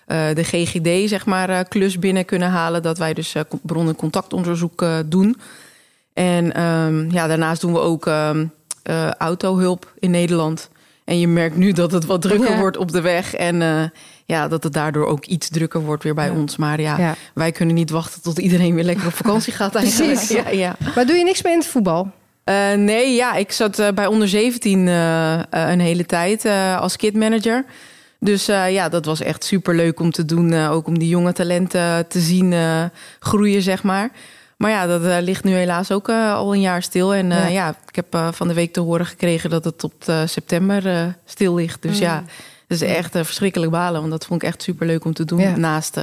[0.08, 2.82] de GGD, zeg maar, klus binnen kunnen halen.
[2.82, 5.38] Dat wij dus eh, con- bron- en contactonderzoek doen.
[6.14, 8.46] En ehm, ja, daarnaast doen we ook ehm,
[8.84, 10.70] eh, autohulp in Nederland.
[11.06, 12.60] En je merkt nu dat het wat drukker Ja.
[12.60, 13.34] wordt op de weg.
[13.36, 13.84] En eh,
[14.26, 16.34] ja, dat het daardoor ook iets drukker wordt weer bij Ja.
[16.34, 16.58] ons.
[16.58, 17.16] Maar ja, Ja.
[17.34, 20.12] wij kunnen niet wachten tot iedereen weer lekker op vakantie gaat eigenlijk.
[20.14, 20.38] Precies.
[20.38, 20.76] Ja, ja.
[20.96, 22.12] Maar doe je niks meer in het voetbal?
[22.44, 26.46] Eh, nee, ja, ik zat bij onder 17 eh, eh, een hele tijd
[26.80, 27.66] als kidmanager.
[28.20, 30.68] Dus ja, dat was echt super leuk om te doen.
[30.68, 32.54] ook om die jonge talenten te zien
[33.20, 34.10] groeien, zeg maar.
[34.60, 37.14] Maar ja, dat eh, ligt nu helaas ook eh, al een jaar stil.
[37.14, 37.48] En eh, Ja.
[37.48, 37.76] ja.
[37.88, 41.82] ik heb van de week te horen gekregen dat het eh, september stil ligt.
[41.82, 42.24] Dus ja,
[42.68, 44.00] dat is echt verschrikkelijk balen.
[44.00, 45.40] Want dat vond ik echt super leuk om te doen.
[45.40, 45.58] Ja.
[45.58, 45.98] Naast,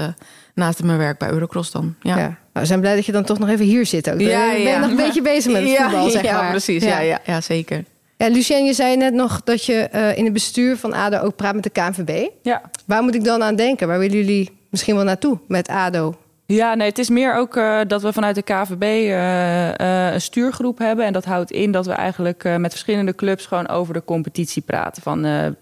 [0.55, 1.95] naast mijn werk bij Eurocross dan.
[2.01, 2.17] Ja.
[2.19, 2.23] Ja.
[2.27, 4.21] Nou, we zijn blij dat je dan toch nog even hier zit ook.
[4.21, 4.79] Ja, ben je ja.
[4.79, 6.51] nog een beetje bezig met het Ja, voetbal, zeg ja, maar.
[6.51, 6.85] precies.
[6.85, 7.85] Ja, ja, ja, zeker.
[8.17, 11.37] Ja, Lucien, je zei net nog dat je eh, in het bestuur van ADO ook
[11.37, 12.29] praat met de KNVB.
[12.43, 12.63] Ja.
[12.85, 13.89] Waar moet ik dan aan denken?
[13.89, 16.15] Waar willen jullie misschien wel naartoe met ADO?
[16.47, 20.21] Ja, nee, het is meer ook eh, dat we vanuit de KVB eh, eh, een
[20.21, 21.05] stuurgroep hebben.
[21.05, 25.03] En dat houdt in dat we eigenlijk met verschillende clubs gewoon over de competitie praten.
[25.03, 25.55] Van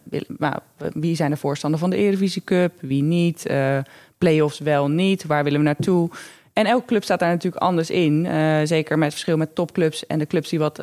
[0.92, 3.50] wie zijn de voorstander van de Eredivisie Cup, wie niet,
[4.18, 6.10] play-offs wel niet, waar willen we naartoe.
[6.52, 8.26] En elke club staat daar natuurlijk anders in.
[8.64, 10.82] zeker met verschil met topclubs en de clubs die wat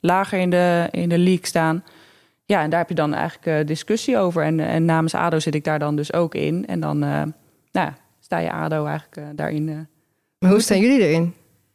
[0.00, 1.84] lager in de, in de league staan.
[2.44, 4.42] Ja, en daar heb je dan eigenlijk discussie over.
[4.42, 6.66] En, en namens ADO zit ik daar dan dus ook in.
[6.66, 7.32] En dan nou,
[7.70, 7.94] ja,
[8.34, 9.68] sta je ADO eigenlijk eh, daarin.
[9.68, 9.76] eh.
[10.38, 11.34] Maar hoe staan jullie erin?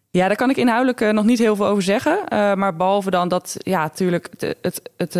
[0.09, 2.19] Ja, daar kan ik inhoudelijk eh, nog niet heel veel over zeggen.
[2.29, 5.13] Maar behalve dan dat, ja, natuurlijk, het, het, het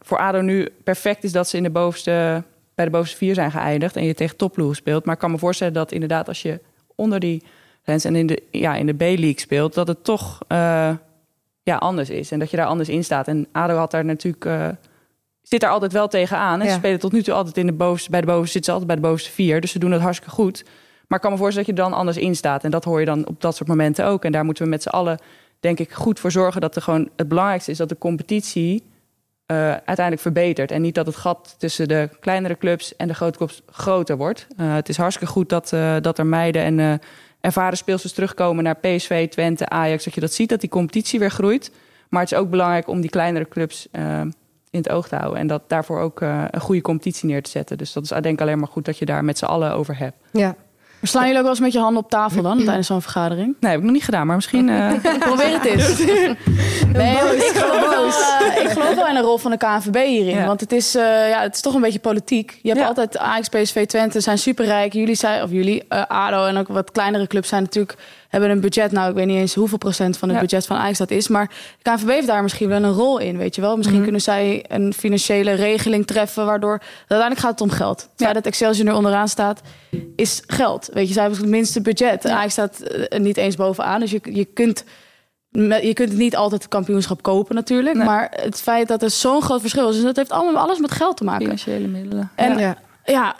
[0.00, 2.42] voor ADO nu perfect is dat ze in de bovenste,
[2.74, 5.04] bij de bovenste vier zijn geëindigd en je tegen topploegen speelt.
[5.04, 6.60] Maar ik kan me voorstellen dat inderdaad als je
[6.94, 7.42] onder die
[7.82, 10.38] grens en in de, ja, in de B-league speelt, dat het toch
[11.62, 12.30] ja, anders is.
[12.30, 13.28] En dat je daar anders in staat.
[13.28, 14.44] En ADO had daar natuurlijk...
[15.48, 16.60] zit daar altijd wel tegenaan.
[16.60, 16.72] En Ja.
[16.72, 18.86] ze spelen tot nu toe altijd in de bovenste, bij de bovenste, zitten ze altijd
[18.92, 19.60] bij de bovenste vier.
[19.60, 20.64] Dus ze doen het hartstikke goed.
[21.06, 22.64] Maar ik kan me voorstellen dat je dan anders in staat.
[22.64, 24.24] En dat hoor je dan op dat soort momenten ook.
[24.24, 25.18] En daar moeten we met z'n allen,
[25.60, 28.82] denk ik, goed voor zorgen dat er gewoon het belangrijkste is dat de competitie
[29.46, 30.70] eh, uiteindelijk verbetert.
[30.70, 34.46] En niet dat het gat tussen de kleinere clubs en de grote clubs groter wordt.
[34.56, 37.00] Eh, het is hartstikke goed dat, eh, dat er meiden en
[37.40, 40.04] ervaren speelsters terugkomen naar PSV, Twente, Ajax.
[40.04, 41.70] Dat je dat ziet, dat die competitie weer groeit.
[42.08, 43.88] Maar het is ook belangrijk om die kleinere clubs
[44.76, 45.38] in het oog te houden.
[45.40, 47.78] En dat daarvoor ook eh, een goede competitie neer te zetten.
[47.78, 49.98] Dus dat is denk ik alleen maar goed dat je daar met z'n allen over
[49.98, 50.16] hebt.
[50.32, 50.54] Ja.
[51.00, 53.56] Maar slaan jullie ook wel eens met je handen op tafel dan tijdens zo'n vergadering?
[53.60, 54.68] Nee, heb ik nog niet gedaan, maar misschien...
[54.68, 55.98] eh, Probeer het eens.
[56.92, 58.06] Nee, ik geloof, wel,
[58.64, 60.36] ik geloof wel in de rol van de KNVB hierin.
[60.36, 60.46] Ja.
[60.46, 62.58] Want het is, eh, ja, het is toch een beetje politiek.
[62.62, 62.86] Je hebt Ja.
[62.86, 64.92] altijd Ajax, PSV, Twente zijn superrijk.
[64.92, 67.94] Jullie zijn, of jullie, ADO en ook wat kleinere clubs zijn natuurlijk...
[68.36, 70.42] hebben een budget, nou ik weet niet eens hoeveel procent van het Ja.
[70.42, 71.28] budget van Ajax dat is.
[71.28, 71.50] Maar
[71.82, 73.74] de KNVB heeft daar misschien wel een rol in, weet je wel.
[73.74, 74.04] Misschien Mhm.
[74.04, 76.46] kunnen zij een financiële regeling treffen...
[76.46, 78.00] waardoor uiteindelijk gaat het om geld.
[78.00, 78.32] Feit Ja.
[78.32, 79.60] dat Excelsior er onderaan staat,
[80.16, 80.88] is geld.
[80.92, 82.26] Weet je, zij hebben het minste budget.
[82.26, 84.84] Ajax staat eh, niet eens bovenaan, dus je, je kunt...
[85.82, 87.96] Je kunt niet altijd het kampioenschap kopen natuurlijk.
[87.96, 88.06] Nee.
[88.06, 89.94] Maar het feit dat er zo'n groot verschil is...
[89.94, 91.42] dus dat heeft allemaal alles met geld te maken.
[91.42, 92.30] financiële middelen.
[92.34, 92.76] En Ja.
[93.04, 93.36] Ja.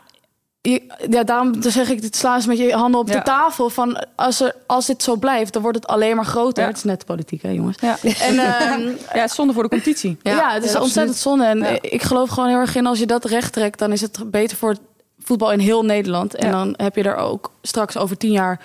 [0.70, 3.14] Ja, je, ja daarom zeg ik, het slaan ze met je handen op Ja.
[3.16, 3.70] de tafel.
[3.70, 6.62] Van als, er, als dit zo blijft, dan wordt het alleen maar groter.
[6.62, 6.68] Ja.
[6.68, 7.76] Het is net politiek, hè jongens.
[7.80, 7.96] Ja.
[8.02, 10.16] En ehm, ja, het is zonde voor de competitie.
[10.22, 11.44] ja, het is ja, ontzettend zonde.
[11.44, 11.78] En Ja.
[11.80, 13.78] ik geloof gewoon heel erg in, als je dat recht trekt...
[13.78, 14.80] dan is het beter voor het
[15.18, 16.34] voetbal in heel Nederland.
[16.34, 16.52] En Ja.
[16.52, 18.60] dan heb je er ook straks over tien jaar...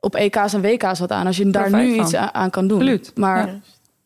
[0.00, 1.26] op EK's en WK's wat aan.
[1.26, 2.04] Als je daar nu van.
[2.04, 2.78] iets aan, aan kan doen.
[2.78, 3.12] Absoluut.
[3.14, 3.54] Maar Ja.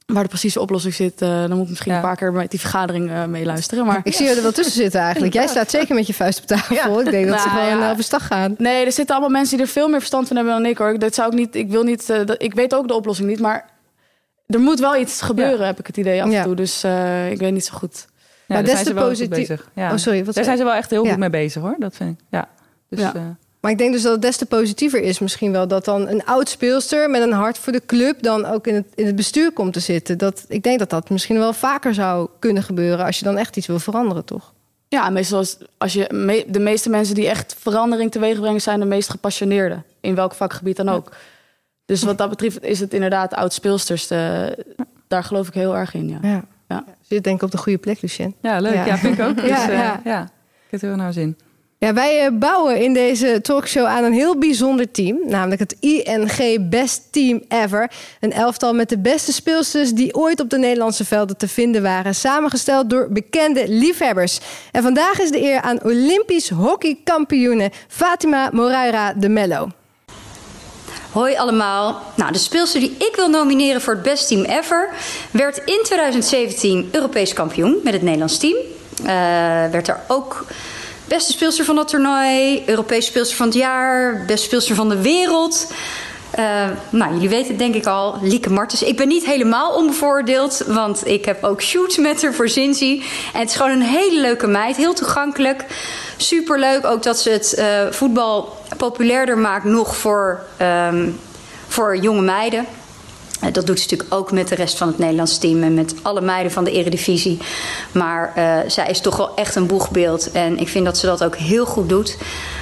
[0.07, 1.23] Waar de precieze oplossing zit...
[1.23, 1.99] eh, dan moet ik misschien Ja.
[1.99, 3.87] een paar keer met die vergadering eh, meeluisteren.
[3.87, 5.33] Maar Ik zie je er wel tussen zitten eigenlijk.
[5.35, 7.01] Jij staat zeker met je vuist op tafel.
[7.01, 7.85] Ik denk dat ze Nou, gewoon ja.
[7.85, 8.55] uh, overstag gaan.
[8.59, 10.99] Nee, er zitten allemaal mensen die er veel meer verstand van hebben dan ik hoor.
[10.99, 11.55] Dat zou ik niet.
[11.55, 12.11] Ik wil niet.
[12.11, 13.69] eh, dat, ik weet ook de oplossing niet, maar
[14.47, 16.39] er moet wel iets gebeuren, heb ik het idee af Ja.
[16.39, 16.55] en toe.
[16.55, 18.07] Dus eh, ik weet niet zo goed.
[18.47, 19.69] Ja, Maar daar zijn ze wel goed positief- bezig.
[19.75, 19.91] Ja.
[19.93, 20.25] Oh, sorry.
[20.25, 21.11] Wat Daar zei zijn ze wel echt heel Ja.
[21.11, 21.77] goed mee bezig hoor.
[21.79, 22.25] Dat vind ik.
[22.31, 22.49] Ja.
[22.89, 23.37] Dus, Ja.
[23.67, 25.69] Maar ik denk dus dat het des te positiever is misschien wel...
[25.69, 28.23] dat dan een oud speelster met een hart voor de club...
[28.23, 30.19] dan ook in het, in het bestuur komt te zitten.
[30.19, 33.05] Dat, ik denk dat dat misschien wel vaker zou kunnen gebeuren...
[33.05, 34.53] als je dan echt iets wil veranderen, toch?
[34.89, 38.81] Ja, meestal is als je me- de meeste mensen die echt verandering teweeg brengen, zijn
[38.81, 39.85] de meest gepassioneerden.
[40.01, 41.13] In welk vakgebied dan ook.
[41.85, 44.11] Dus wat dat betreft is het inderdaad oud speelsters.
[44.11, 44.47] eh,
[45.09, 46.19] daar geloof ik heel erg in.
[46.23, 46.45] Ja.
[46.69, 46.85] Ja.
[47.03, 48.35] Zit denk ik op de goede plek, Lucien.
[48.43, 48.75] ja, leuk.
[48.75, 48.87] Ja.
[48.87, 49.37] Ja, vind ik ook.
[49.43, 50.01] Dus, Ja, eh, ja.
[50.05, 50.23] ja.
[50.23, 51.37] Ik heb er heel naar zin.
[51.79, 55.19] Ja, wij eh, bouwen in deze talkshow aan een heel bijzonder team.
[55.27, 57.91] Namelijk het ING Best Team Ever.
[58.21, 62.15] Een elftal met de beste speelsters die ooit op de Nederlandse velden te vinden waren.
[62.15, 64.41] Samengesteld door bekende liefhebbers.
[64.73, 69.69] En vandaag is de eer aan Olympisch hockeykampioene Fatima Moraira de Mello.
[71.11, 72.03] Hoi allemaal.
[72.15, 74.91] Nou, de speelster die ik wil nomineren voor het best team ever...
[75.31, 78.57] werd in 2017 Europees kampioen met het Nederlands team.
[79.01, 79.07] Uh,
[79.71, 80.45] werd er ook
[81.09, 82.63] beste speelster van dat toernooi...
[82.67, 85.67] Europees speelster van het jaar, beste speelster van de wereld...
[86.39, 88.83] Uh, nou, jullie weten het denk ik al, Lieke Martens.
[88.83, 93.05] Ik ben niet helemaal onbevoordeeld, want ik heb ook shoots met haar voor Zinzi.
[93.33, 95.65] En het is gewoon een hele leuke meid, heel toegankelijk.
[96.17, 100.41] Superleuk ook dat ze het uh, voetbal populairder maakt nog voor,
[100.89, 101.21] um,
[101.69, 102.67] voor jonge meiden.
[103.43, 105.95] Uh, dat doet ze natuurlijk ook met de rest van het Nederlands team en met
[106.03, 107.39] alle meiden van de Eredivisie.
[107.93, 111.25] Maar uh, zij is toch wel echt een boegbeeld en ik vind dat ze dat
[111.25, 112.17] ook heel goed doet.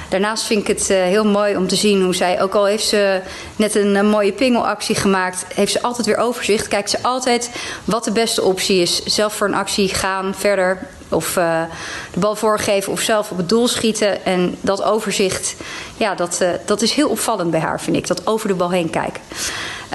[0.09, 2.87] Daarnaast vind ik het uh, heel mooi om te zien hoe zij, ook al heeft
[2.87, 3.21] ze
[3.55, 6.67] net een, mooie pingelactie gemaakt, heeft ze altijd weer overzicht.
[6.67, 7.51] Kijkt ze altijd
[7.85, 9.03] wat de beste optie is.
[9.03, 11.33] Zelf voor een actie gaan, verder of
[12.13, 14.25] de bal voorgeven of zelf op het doel schieten.
[14.25, 15.55] En dat overzicht,
[15.97, 18.07] ja, dat, dat is heel opvallend bij haar, vind ik.
[18.07, 19.21] Dat over de bal heen kijken.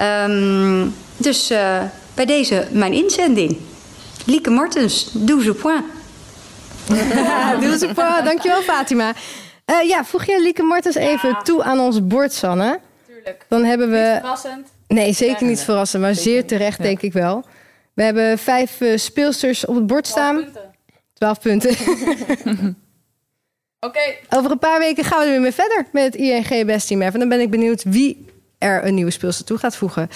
[0.02, 1.82] Um, dus uh,
[2.14, 3.58] bij deze mijn inzending.
[4.26, 5.86] Lieke Martens, 12 points.
[7.78, 9.12] 12 points, dankjewel Fatima.
[9.66, 12.80] Uh, ja, voeg jij Lieke Martens even toe aan ons bord, Sanne?
[13.06, 13.44] Tuurlijk.
[13.48, 14.10] Dan hebben we...
[14.12, 14.68] Niet verrassend.
[14.88, 16.84] Nee, zeker niet verrassend, maar zeer terecht, ja.
[16.84, 17.44] denk ik wel.
[17.94, 20.44] We hebben vijf uh, speelsters op het bord staan.
[21.12, 21.70] 12 punten.
[21.76, 22.74] Oké.
[23.80, 24.18] Okay.
[24.28, 27.10] Over een paar weken gaan we er weer mee verder met het ING Best Team
[27.10, 27.12] F.
[27.12, 28.26] En dan ben ik benieuwd wie
[28.60, 30.08] er een nieuwe speelster toe gaat voegen.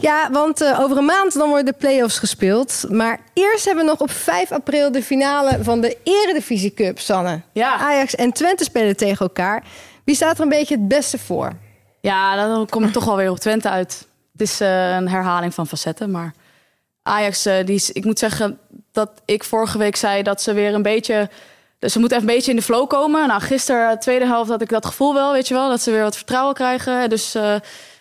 [0.00, 2.84] Ja, want uh, over een maand dan worden de play-offs gespeeld.
[2.88, 7.40] Maar eerst hebben we nog op 5 april de finale van de Eredivisie Cup, Sanne.
[7.52, 7.76] Ja.
[7.76, 9.64] Ajax en Twente spelen tegen elkaar.
[10.04, 11.52] Wie staat er een beetje het beste voor?
[12.00, 14.06] Ja, dan kom ik toch wel weer op Twente uit.
[14.32, 16.32] Het is uh, een herhaling van facetten, maar
[17.02, 18.58] Ajax, uh, die ik moet zeggen
[18.92, 21.30] dat ik vorige week zei dat ze weer een beetje...
[21.78, 23.28] Dus ze moeten even een beetje in de flow komen.
[23.28, 25.68] Nou, gisteren, tweede helft, had ik dat gevoel wel, weet je wel.
[25.68, 27.08] Dat ze weer wat vertrouwen krijgen.
[27.08, 27.54] Dus uh,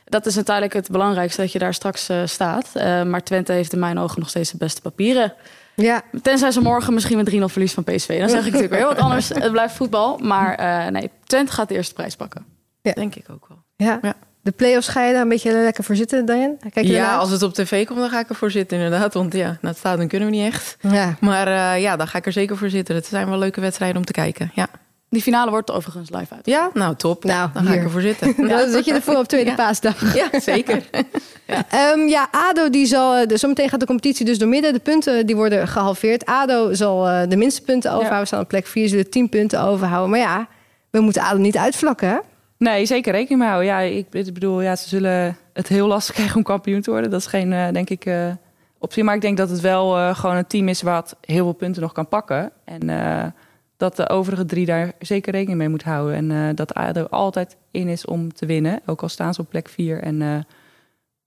[0.05, 2.71] dat is uiteindelijk het belangrijkste, dat je daar straks uh, staat.
[2.75, 5.33] Uh, maar Twente heeft in mijn ogen nog steeds de beste papieren.
[5.75, 6.01] Ja.
[6.21, 8.19] Tenzij ze morgen misschien met 3-0 verlies van PSV.
[8.19, 9.29] Dan zeg ik natuurlijk weer heel wat anders.
[9.43, 10.17] Het blijft voetbal.
[10.17, 12.45] Maar nee, Twente gaat de eerste prijs pakken.
[12.81, 12.93] Ja.
[12.93, 13.57] Denk ik ook wel.
[13.75, 13.99] Ja.
[14.01, 14.13] ja.
[14.47, 16.55] De play-offs ga je daar een beetje lekker voor zitten, Diane?
[16.73, 17.17] Kijk je ja, ernaar?
[17.17, 19.13] als het op tv komt, dan ga ik ervoor zitten inderdaad.
[19.13, 20.77] Want ja, naar het stadion kunnen we niet echt.
[20.79, 21.15] Ja.
[21.19, 22.95] Maar uh, ja, dan ga ik er zeker voor zitten.
[22.95, 24.51] Het zijn wel leuke wedstrijden om te kijken.
[24.53, 24.67] Ja.
[25.09, 26.45] Die finale wordt overigens live uit.
[26.45, 27.23] Ja, nou top.
[27.23, 28.35] Nou, dan ga ik ervoor zitten.
[28.49, 29.55] Dan zit je ervoor op tweede ja.
[29.55, 30.15] paasdag.
[30.15, 30.83] Ja, zeker.
[31.47, 31.91] ja.
[31.93, 33.27] Um, ja, ADO die zal...
[33.27, 34.73] De, zometeen gaat de competitie dus door midden.
[34.73, 36.25] De punten die worden gehalveerd.
[36.25, 38.21] ADO zal uh, de minste punten overhouden.
[38.21, 40.09] We staan op plek 4, zullen 10 punten overhouden.
[40.09, 40.47] Maar ja,
[40.89, 42.17] we moeten ADO niet uitvlakken, hè?
[42.57, 43.71] Nee, zeker rekening mee houden.
[43.71, 47.09] Ja, ik, ik bedoel, ja, ze zullen het heel lastig krijgen om kampioen te worden.
[47.09, 48.31] Dat is geen, uh, denk ik, uh,
[48.77, 49.03] optie.
[49.03, 51.81] Maar ik denk dat het wel uh, gewoon een team is wat heel veel punten
[51.81, 52.51] nog kan pakken.
[52.65, 53.33] En
[53.77, 56.31] dat de overige drie daar zeker rekening mee moet houden.
[56.31, 58.81] En dat ADO altijd in is om te winnen.
[58.85, 60.01] Ook al staan ze op plek vier.
[60.01, 60.45] En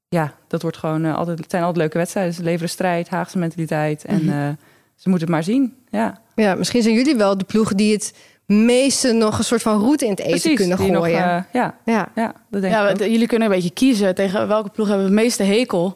[0.08, 2.34] ja, dat wordt gewoon altijd, het zijn altijd leuke wedstrijden.
[2.34, 4.04] Ze leveren strijd, Haagse mentaliteit.
[4.04, 4.56] En mm -hmm.
[4.94, 5.74] ze moeten het maar zien.
[5.90, 6.20] Ja.
[6.34, 8.14] ja, misschien zijn jullie wel de ploeg die het
[8.50, 10.92] meeste nog een soort van route in het eten Precies, kunnen gooien.
[10.94, 11.12] Nog, uh,
[11.52, 12.08] ja, ja.
[12.14, 12.98] ja, dat denk ja, ik.
[12.98, 15.94] jullie kunnen een beetje kiezen tegen welke ploeg hebben we het meeste hekel.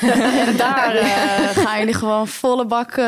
[0.00, 1.02] en daar uh,
[1.64, 3.04] gaan jullie gewoon volle bak uh,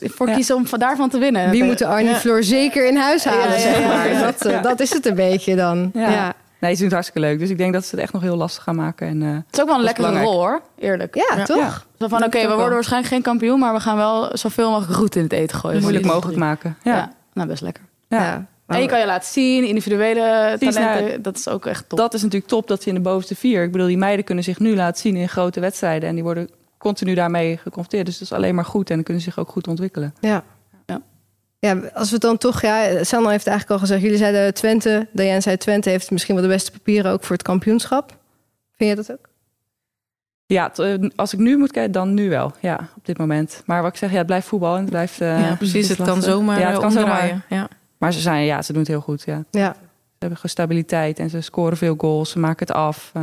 [0.00, 0.34] voor Ja.
[0.34, 1.50] kiezen om van daarvan te winnen.
[1.50, 2.16] Wie moet de Arnie Ja.
[2.16, 4.08] Floor zeker in huis halen, Ja, ja, zeg ja, maar.
[4.12, 4.20] ja.
[4.20, 5.90] Dat, uh, dat is het een beetje dan.
[5.94, 6.10] Ja.
[6.10, 7.38] Ja, Nee, ze doen het hartstikke leuk.
[7.38, 9.06] Dus ik denk dat ze het echt nog heel lastig gaan maken.
[9.08, 10.34] En, uh, Het is ook wel een lekkere belangrijk.
[10.36, 11.14] rol hoor, eerlijk.
[11.14, 11.56] ja, toch?
[11.58, 12.56] ja, Zo van, oké, we wel.
[12.56, 15.80] worden waarschijnlijk geen kampioen, maar we gaan wel zoveel mogelijk roet in het eten gooien.
[15.80, 16.76] moeilijk mogelijk maken.
[16.82, 16.94] Ja.
[16.94, 17.12] Ja.
[17.34, 17.82] Nou best lekker.
[18.08, 18.46] Ja.
[18.66, 21.98] En je kan je laten zien, individuele Precies, talenten, nou, dat is ook echt top.
[21.98, 23.62] Dat is natuurlijk top dat ze in de bovenste vier.
[23.62, 26.08] Ik bedoel, die meiden kunnen zich nu laten zien in grote wedstrijden.
[26.08, 28.06] En die worden continu daarmee geconfronteerd.
[28.06, 28.88] Dus dat is alleen maar goed.
[28.88, 30.14] En dan kunnen ze zich ook goed ontwikkelen.
[30.20, 30.44] Ja.
[30.86, 31.02] Ja.
[31.58, 35.40] Ja, als we dan toch, ja, Sanne heeft eigenlijk al gezegd, jullie zeiden Twente, Diane
[35.40, 38.16] zei Twente heeft misschien wel de beste papieren ook voor het kampioenschap.
[38.76, 39.28] Vind je dat ook?
[40.46, 42.52] Ja, eh, als ik nu moet kijken, dan nu wel.
[42.60, 43.62] Ja, op dit moment.
[43.66, 44.74] Maar wat ik zeg, ja, het blijft voetbal.
[44.74, 45.88] En het blijft, uh, ja, precies.
[45.88, 47.28] Het kan zomaar Ja, het kan omdraaien.
[47.28, 47.44] zomaar.
[47.48, 47.68] Ja.
[47.98, 49.22] Maar ze, zijn, ja, ze doen het heel goed.
[49.26, 49.42] Ja.
[49.50, 49.76] Ze Ja.
[50.18, 52.30] hebben gewoon stabiliteit en ze scoren veel goals.
[52.30, 53.12] Ze maken het af.
[53.16, 53.22] Uh,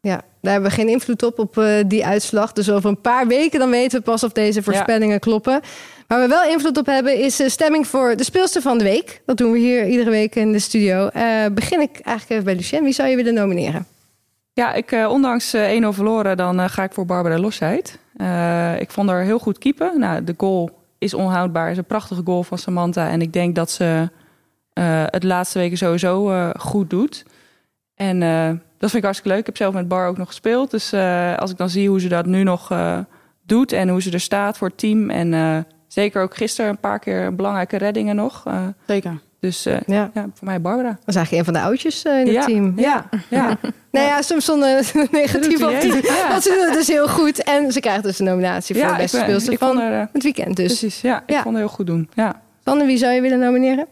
[0.00, 2.52] Ja, daar hebben we geen invloed op, op uh, die uitslag.
[2.52, 5.18] Dus over een paar weken dan weten we pas of deze voorspellingen ja.
[5.18, 5.60] kloppen.
[6.06, 9.22] Waar we wel invloed op hebben is de stemming voor de speelster van de week.
[9.26, 11.08] Dat doen we hier iedere week in de studio.
[11.52, 12.82] Begin ik eigenlijk even bij Lucien.
[12.84, 13.86] Wie zou je willen nomineren?
[14.54, 17.98] Ja, ik, uh, ondanks 1-0 verloren, dan ga ik voor Barbara Losheid.
[18.78, 20.00] ik vond haar heel goed keepen.
[20.00, 21.70] Nou, de goal is onhoudbaar.
[21.70, 23.08] is een prachtige goal van Samantha.
[23.08, 24.08] En ik denk dat ze
[25.10, 27.24] het laatste weken sowieso goed doet.
[27.94, 28.22] En
[28.84, 29.38] dat vind ik hartstikke leuk.
[29.38, 30.70] Ik heb zelf met Bar ook nog gespeeld.
[30.70, 32.98] Dus uh, als ik dan zie hoe ze dat nu nog uh,
[33.42, 35.10] doet en hoe ze er staat voor het team.
[35.10, 38.44] En uh, zeker ook gisteren een paar keer belangrijke reddingen nog.
[38.86, 39.20] zeker.
[39.44, 40.10] Dus uh, ja.
[40.14, 40.26] ja.
[40.34, 40.88] voor mij Barbara.
[40.88, 42.72] Dat is eigenlijk een van de oudjes uh, in het ja, team.
[42.76, 43.46] Ja, ja.
[43.92, 45.92] nou ja, soms zonder negatief op die.
[46.28, 47.42] Want ze doen het dus heel goed.
[47.42, 50.56] En ze krijgt dus een nominatie voor de beste speelster van er, het weekend.
[50.56, 50.66] Dus.
[50.66, 51.22] Precies, ja.
[51.26, 52.10] Ik vond het heel goed doen.
[52.14, 52.40] Ja.
[52.64, 53.86] Sanne, wie zou je willen nomineren?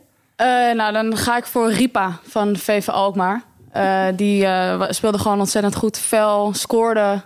[0.74, 3.42] nou, dan ga ik voor Ripa van VV Alkmaar.
[4.16, 4.46] die
[4.88, 5.98] speelde gewoon ontzettend goed.
[5.98, 7.22] Fel, scoorde.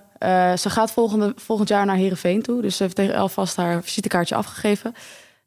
[0.56, 2.62] ze gaat volgende, volgend jaar naar Herenveen toe.
[2.62, 4.94] Dus ze heeft tegen alvast haar visitekaartje afgegeven.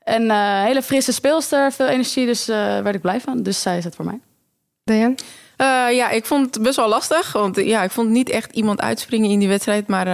[0.09, 3.43] En uh, hele frisse speelster, veel energie, dus uh, werd ik blij van.
[3.43, 4.19] Dus zij is het voor mij.
[4.83, 5.15] Diane?
[5.61, 7.31] Uh, ja, ik vond het best wel lastig.
[7.31, 9.87] Want ja, ik vond niet echt iemand uitspringen in die wedstrijd.
[9.87, 10.07] Maar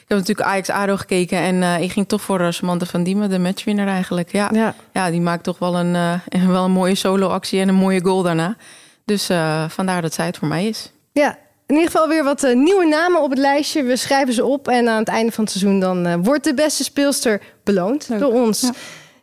[0.00, 1.38] ik heb natuurlijk Ajax-ADO gekeken.
[1.38, 4.32] En ik ging toch voor Samantha van Diemen, de matchwinner eigenlijk.
[4.32, 4.74] Ja, ja.
[4.92, 5.92] ja die maakt toch wel een,
[6.48, 8.56] wel een mooie solo-actie en een mooie goal daarna.
[9.04, 9.26] Dus
[9.68, 10.92] vandaar dat zij het voor mij is.
[11.12, 13.82] Ja, in ieder geval weer wat nieuwe namen op het lijstje.
[13.82, 16.84] We schrijven ze op en aan het einde van het seizoen dan wordt de beste
[16.84, 18.60] speelster beloond door ons.
[18.60, 18.72] Ja.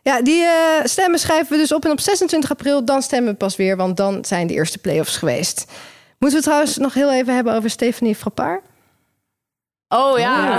[0.06, 0.50] Ja, die uh,
[0.84, 1.84] stemmen schrijven we dus op.
[1.84, 3.76] En op 26 april, dan stemmen we pas weer.
[3.76, 5.72] Want dan zijn de eerste play-offs geweest.
[6.18, 8.62] Moeten we trouwens nog heel even hebben over Stephanie Frappard?
[9.88, 10.58] Oh ja.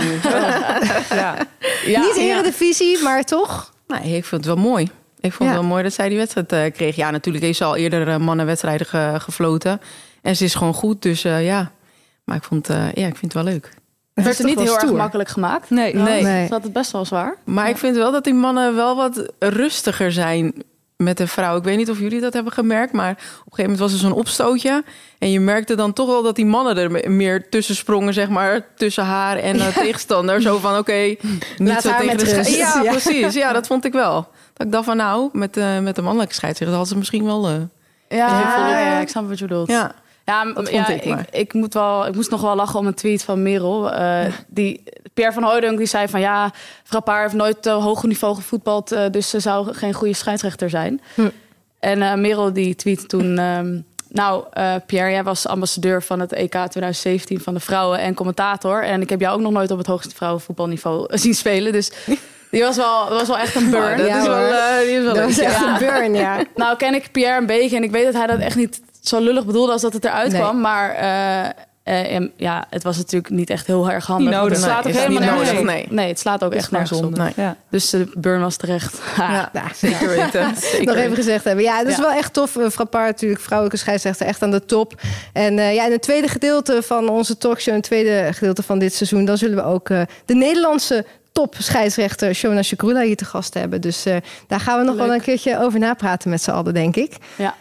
[1.10, 1.38] ja.
[1.86, 2.02] ja.
[2.02, 3.74] Niet eredivisie, maar toch?
[3.88, 4.84] Nee, ik vond het wel mooi.
[5.20, 6.96] Ik vond het wel mooi dat zij die wedstrijd uh, kreeg.
[6.96, 9.82] Ja, natuurlijk heeft ze al eerder uh, mannenwedstrijden ge gefloten.
[10.22, 11.72] En ze is gewoon goed, dus ja.
[12.24, 13.74] Maar ik, vond, ja, ik vind het wel leuk.
[14.18, 15.70] Het werd er niet heel erg makkelijk gemaakt.
[15.70, 16.24] Nee, nee.
[16.24, 16.48] nee.
[16.48, 17.36] Ze had het best wel zwaar.
[17.44, 20.54] Maar ik vind wel dat die mannen wel wat rustiger zijn
[20.96, 21.58] met de vrouw.
[21.58, 23.98] Ik weet niet of jullie dat hebben gemerkt, maar op een gegeven moment was er
[23.98, 24.84] zo'n opstootje.
[25.18, 28.66] En je merkte dan toch wel dat die mannen er meer tussen sprongen, zeg maar,
[28.76, 30.42] tussen haar en de tegenstander.
[30.42, 31.16] Zo van, oké,
[31.58, 33.34] niet zo tegen de Ja, ja, precies.
[33.34, 34.28] Ja, dat vond ik wel.
[34.54, 37.50] Dat ik dacht van, nou, met, uh, met de mannelijke scheidsrechter had ze misschien wel...
[37.50, 37.56] Uh,
[38.10, 39.68] ja, ja, ik snap wat je bedoelt.
[39.68, 39.96] Ja.
[40.28, 43.24] Ja, ja ik, ik, ik, moet wel, ik moest nog wel lachen om een tweet
[43.24, 43.94] van Merel.
[43.94, 46.52] Uh, die, Pierre van Hooydonk die zei van ja,
[46.84, 51.02] Frappard heeft nooit uh, hoog niveau gevoetbald, uh, dus ze zou geen goede scheidsrechter zijn.
[51.14, 51.30] Hm.
[51.80, 53.40] En Merel die tweet toen.
[53.40, 54.44] Um, nou,
[54.86, 58.84] Pierre, jij was ambassadeur van het EK 2017 van de vrouwen en commentator.
[58.84, 61.72] En ik heb jou ook nog nooit op het hoogste vrouwenvoetbalniveau zien spelen.
[61.72, 61.92] Dus
[62.52, 64.06] die was wel, was wel echt een burn.
[64.06, 66.44] Ja, dat is wel, die is wel dat was echt een burn, ja.
[66.56, 69.20] Nou ken ik Pierre een beetje en ik weet dat hij dat echt niet zo
[69.20, 70.62] lullig bedoelde als dat het eruit kwam.
[70.62, 70.96] Maar
[71.88, 74.34] uh, ja, het was natuurlijk niet echt heel erg handig.
[74.34, 75.66] Nodig, het slaat nee, ook helemaal nergens op.
[75.66, 75.86] Nee.
[75.90, 77.18] nee, het slaat ook echt nergens op.
[77.18, 77.32] Nee.
[77.36, 77.56] Ja.
[77.70, 79.00] Dus de burn was terecht.
[79.18, 80.54] Ja, zeker weten.
[80.82, 81.64] Nog even gezegd hebben.
[81.64, 82.56] Ja, dat is wel echt tof.
[82.56, 85.02] Uh, Frappard natuurlijk, vrouwelijke scheidsrechter, echt aan de top.
[85.34, 87.74] En uh, ja, in het tweede gedeelte van onze talkshow...
[87.74, 89.26] in het tweede gedeelte van dit seizoen...
[89.26, 93.82] dan zullen we ook uh, de Nederlandse top scheidsrechter Shona Shakrula hier te gast hebben.
[93.82, 94.04] Dus
[94.48, 95.06] daar gaan we nog Leuk.
[95.06, 97.14] wel een keertje over napraten met z'n allen, denk ik.
[97.36, 97.56] Ja.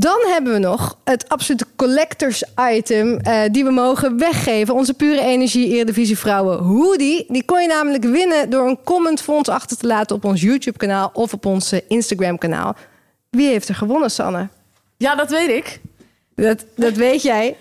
[0.00, 4.74] Dan hebben we nog het absolute collectors item uh, die we mogen weggeven.
[4.74, 7.24] Onze pure energie Eredivisie Vrouwen hoodie.
[7.28, 10.40] Die kon je namelijk winnen door een comment voor ons achter te laten op ons
[10.40, 12.76] YouTube kanaal of op ons Instagram kanaal.
[13.30, 14.48] Wie heeft er gewonnen, Sanne?
[14.96, 15.80] Ja, dat weet ik.
[16.34, 17.56] Dat, dat weet jij.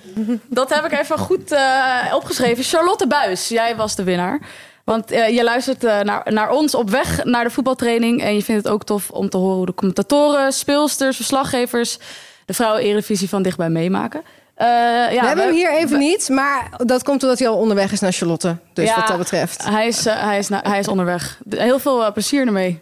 [0.47, 2.63] Dat heb ik even goed uh, opgeschreven.
[2.63, 4.39] Charlotte Buis, jij was de winnaar.
[4.85, 8.21] Want uh, je luistert uh, naar, naar ons op weg naar de voetbaltraining.
[8.21, 11.97] En je vindt het ook tof om te horen hoe de commentatoren, speelsters, verslaggevers
[12.45, 14.21] de vrouwen-eredivisie van dichtbij meemaken.
[14.57, 17.91] Uh, ja, we hebben hem hier even niet, maar dat komt omdat hij al onderweg
[17.91, 18.57] is naar Charlotte.
[18.73, 19.63] Dus ja, wat dat betreft.
[19.63, 21.39] Hij is, hij is, hij is onderweg.
[21.49, 22.81] Heel veel plezier ermee.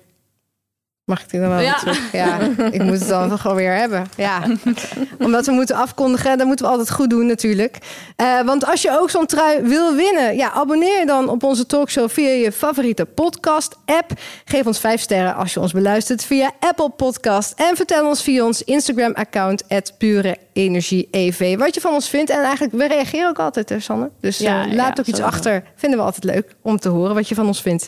[1.06, 1.76] Mag ik die dan wel ja.
[1.76, 2.12] terug?
[2.12, 2.40] Ja,
[2.72, 4.06] ik moet het dan toch alweer hebben.
[4.18, 4.42] Ja,
[5.26, 7.78] omdat we moeten afkondigen, dan moeten we altijd goed doen natuurlijk.
[8.18, 11.66] Uh, want als je ook zo'n trui wil winnen, ja, abonneer je dan op onze
[11.66, 14.12] talkshow via je favoriete podcast-app.
[14.46, 17.54] Geef ons vijf sterren als je ons beluistert via Apple Podcast.
[17.56, 19.64] En vertel ons via ons Instagram-account,
[19.98, 22.30] Pure Energie EV, wat je van ons vindt.
[22.30, 24.10] En eigenlijk, we reageren ook altijd, hè, Sanne?
[24.20, 25.64] Dus ja, uh, laat ja, ook iets achter.
[25.76, 27.88] Vinden we altijd leuk om te horen wat je van ons vindt.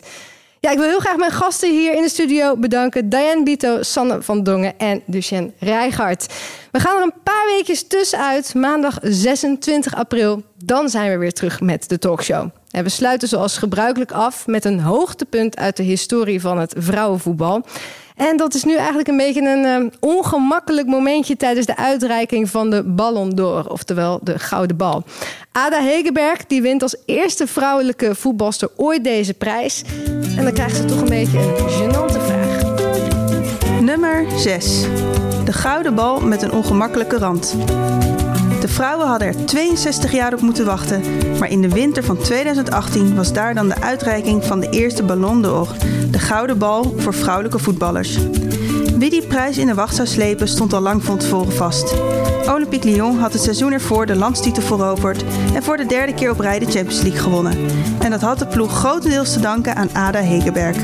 [0.60, 3.08] Ja, ik wil heel graag mijn gasten hier in de studio bedanken.
[3.08, 6.34] Diane Bito, Sanne van Dongen en Lucien Rijgaard.
[6.72, 8.54] We gaan er een paar weekjes tussenuit.
[8.54, 10.42] Maandag 26 april.
[10.64, 12.48] Dan zijn we weer terug met de talkshow.
[12.70, 17.64] En we sluiten zoals gebruikelijk af met een hoogtepunt uit de historie van het vrouwenvoetbal.
[18.16, 22.70] En dat is nu eigenlijk een beetje een uh, ongemakkelijk momentje tijdens de uitreiking van
[22.70, 25.04] de Ballon d'Or, oftewel de Gouden Bal.
[25.52, 29.84] Ada Hegeberg die wint als eerste vrouwelijke voetbalster ooit deze prijs.
[30.36, 32.64] En dan krijgt ze toch een beetje een gênante vraag.
[33.80, 34.80] Nummer 6.
[35.44, 37.56] De Gouden Bal met een ongemakkelijke rand.
[38.66, 41.02] De vrouwen hadden er 62 jaar op moeten wachten,
[41.38, 45.42] maar in de winter van 2018 was daar dan de uitreiking van de eerste Ballon
[45.42, 45.68] d'Or,
[46.10, 48.18] de gouden bal voor vrouwelijke voetballers.
[48.98, 51.94] Wie die prijs in de wacht zou slepen stond al lang van tevoren vast.
[52.48, 56.40] Olympique Lyon had het seizoen ervoor de landstitel veroverd en voor de derde keer op
[56.40, 57.58] rij de Champions League gewonnen.
[57.98, 60.76] En dat had de ploeg grotendeels te danken aan Ada Hegerberg.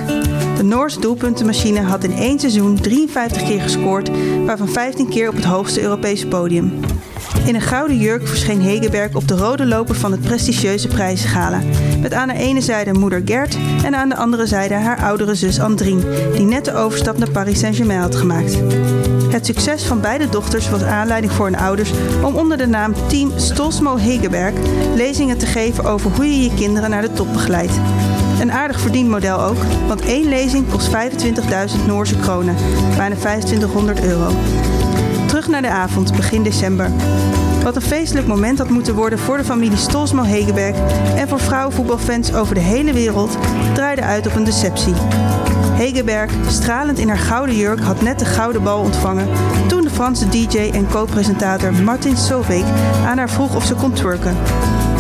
[0.57, 4.11] De Noorse doelpuntenmachine had in één seizoen 53 keer gescoord,
[4.47, 6.73] waarvan 15 keer op het hoogste Europese podium.
[7.45, 11.61] In een gouden jurk verscheen Hegeberg op de rode loper van het prestigieuze prijzengala.
[12.01, 15.61] Met aan de ene zijde moeder Gert en aan de andere zijde haar oudere zus
[15.61, 16.05] Andrien,
[16.35, 18.57] die net de overstap naar Paris Saint-Germain had gemaakt.
[19.33, 21.91] Het succes van beide dochters was aanleiding voor hun ouders
[22.23, 24.55] om onder de naam Team Stolsmo Hegeberg
[24.95, 27.81] lezingen te geven over hoe je je kinderen naar de top begeleidt.
[28.41, 32.57] Een aardig verdiend model ook, want één lezing kost 25.000 Noorse kronen,
[32.97, 34.31] bijna 2500 euro.
[35.49, 36.91] Naar de avond, begin december.
[37.63, 40.77] Wat een feestelijk moment had moeten worden voor de familie Stolsmo Hegeberg
[41.17, 43.37] en voor vrouwenvoetbalfans over de hele wereld,
[43.75, 44.95] draaide uit op een deceptie.
[45.73, 49.29] Hegeberg, stralend in haar gouden jurk, had net de gouden bal ontvangen
[49.69, 52.65] toen de Franse DJ en co-presentator Martin Solveig
[53.07, 54.37] aan haar vroeg of ze kon twerken.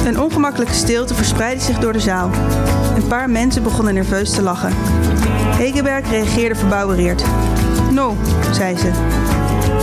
[0.07, 2.30] Een ongemakkelijke stilte verspreidde zich door de zaal.
[2.97, 4.72] Een paar mensen begonnen nerveus te lachen.
[5.57, 7.24] Hegeberg reageerde verbouwereerd.
[7.90, 8.16] No,
[8.53, 8.90] zei ze.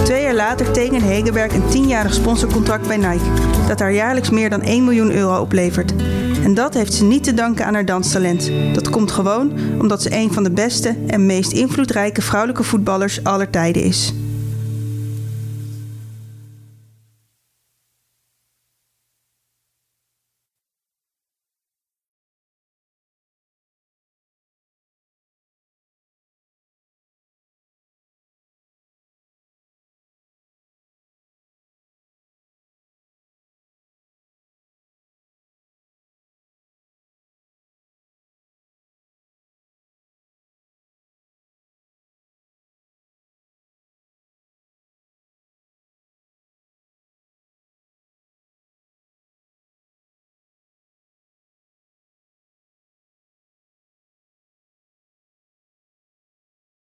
[0.03, 3.31] Twee jaar later tekende Hegeberg een tienjarig sponsorcontract bij Nike,
[3.67, 5.93] dat haar jaarlijks meer dan 1 miljoen euro oplevert.
[6.43, 8.51] En dat heeft ze niet te danken aan haar danstalent.
[8.73, 13.49] Dat komt gewoon omdat ze een van de beste en meest invloedrijke vrouwelijke voetballers aller
[13.49, 14.13] tijden is.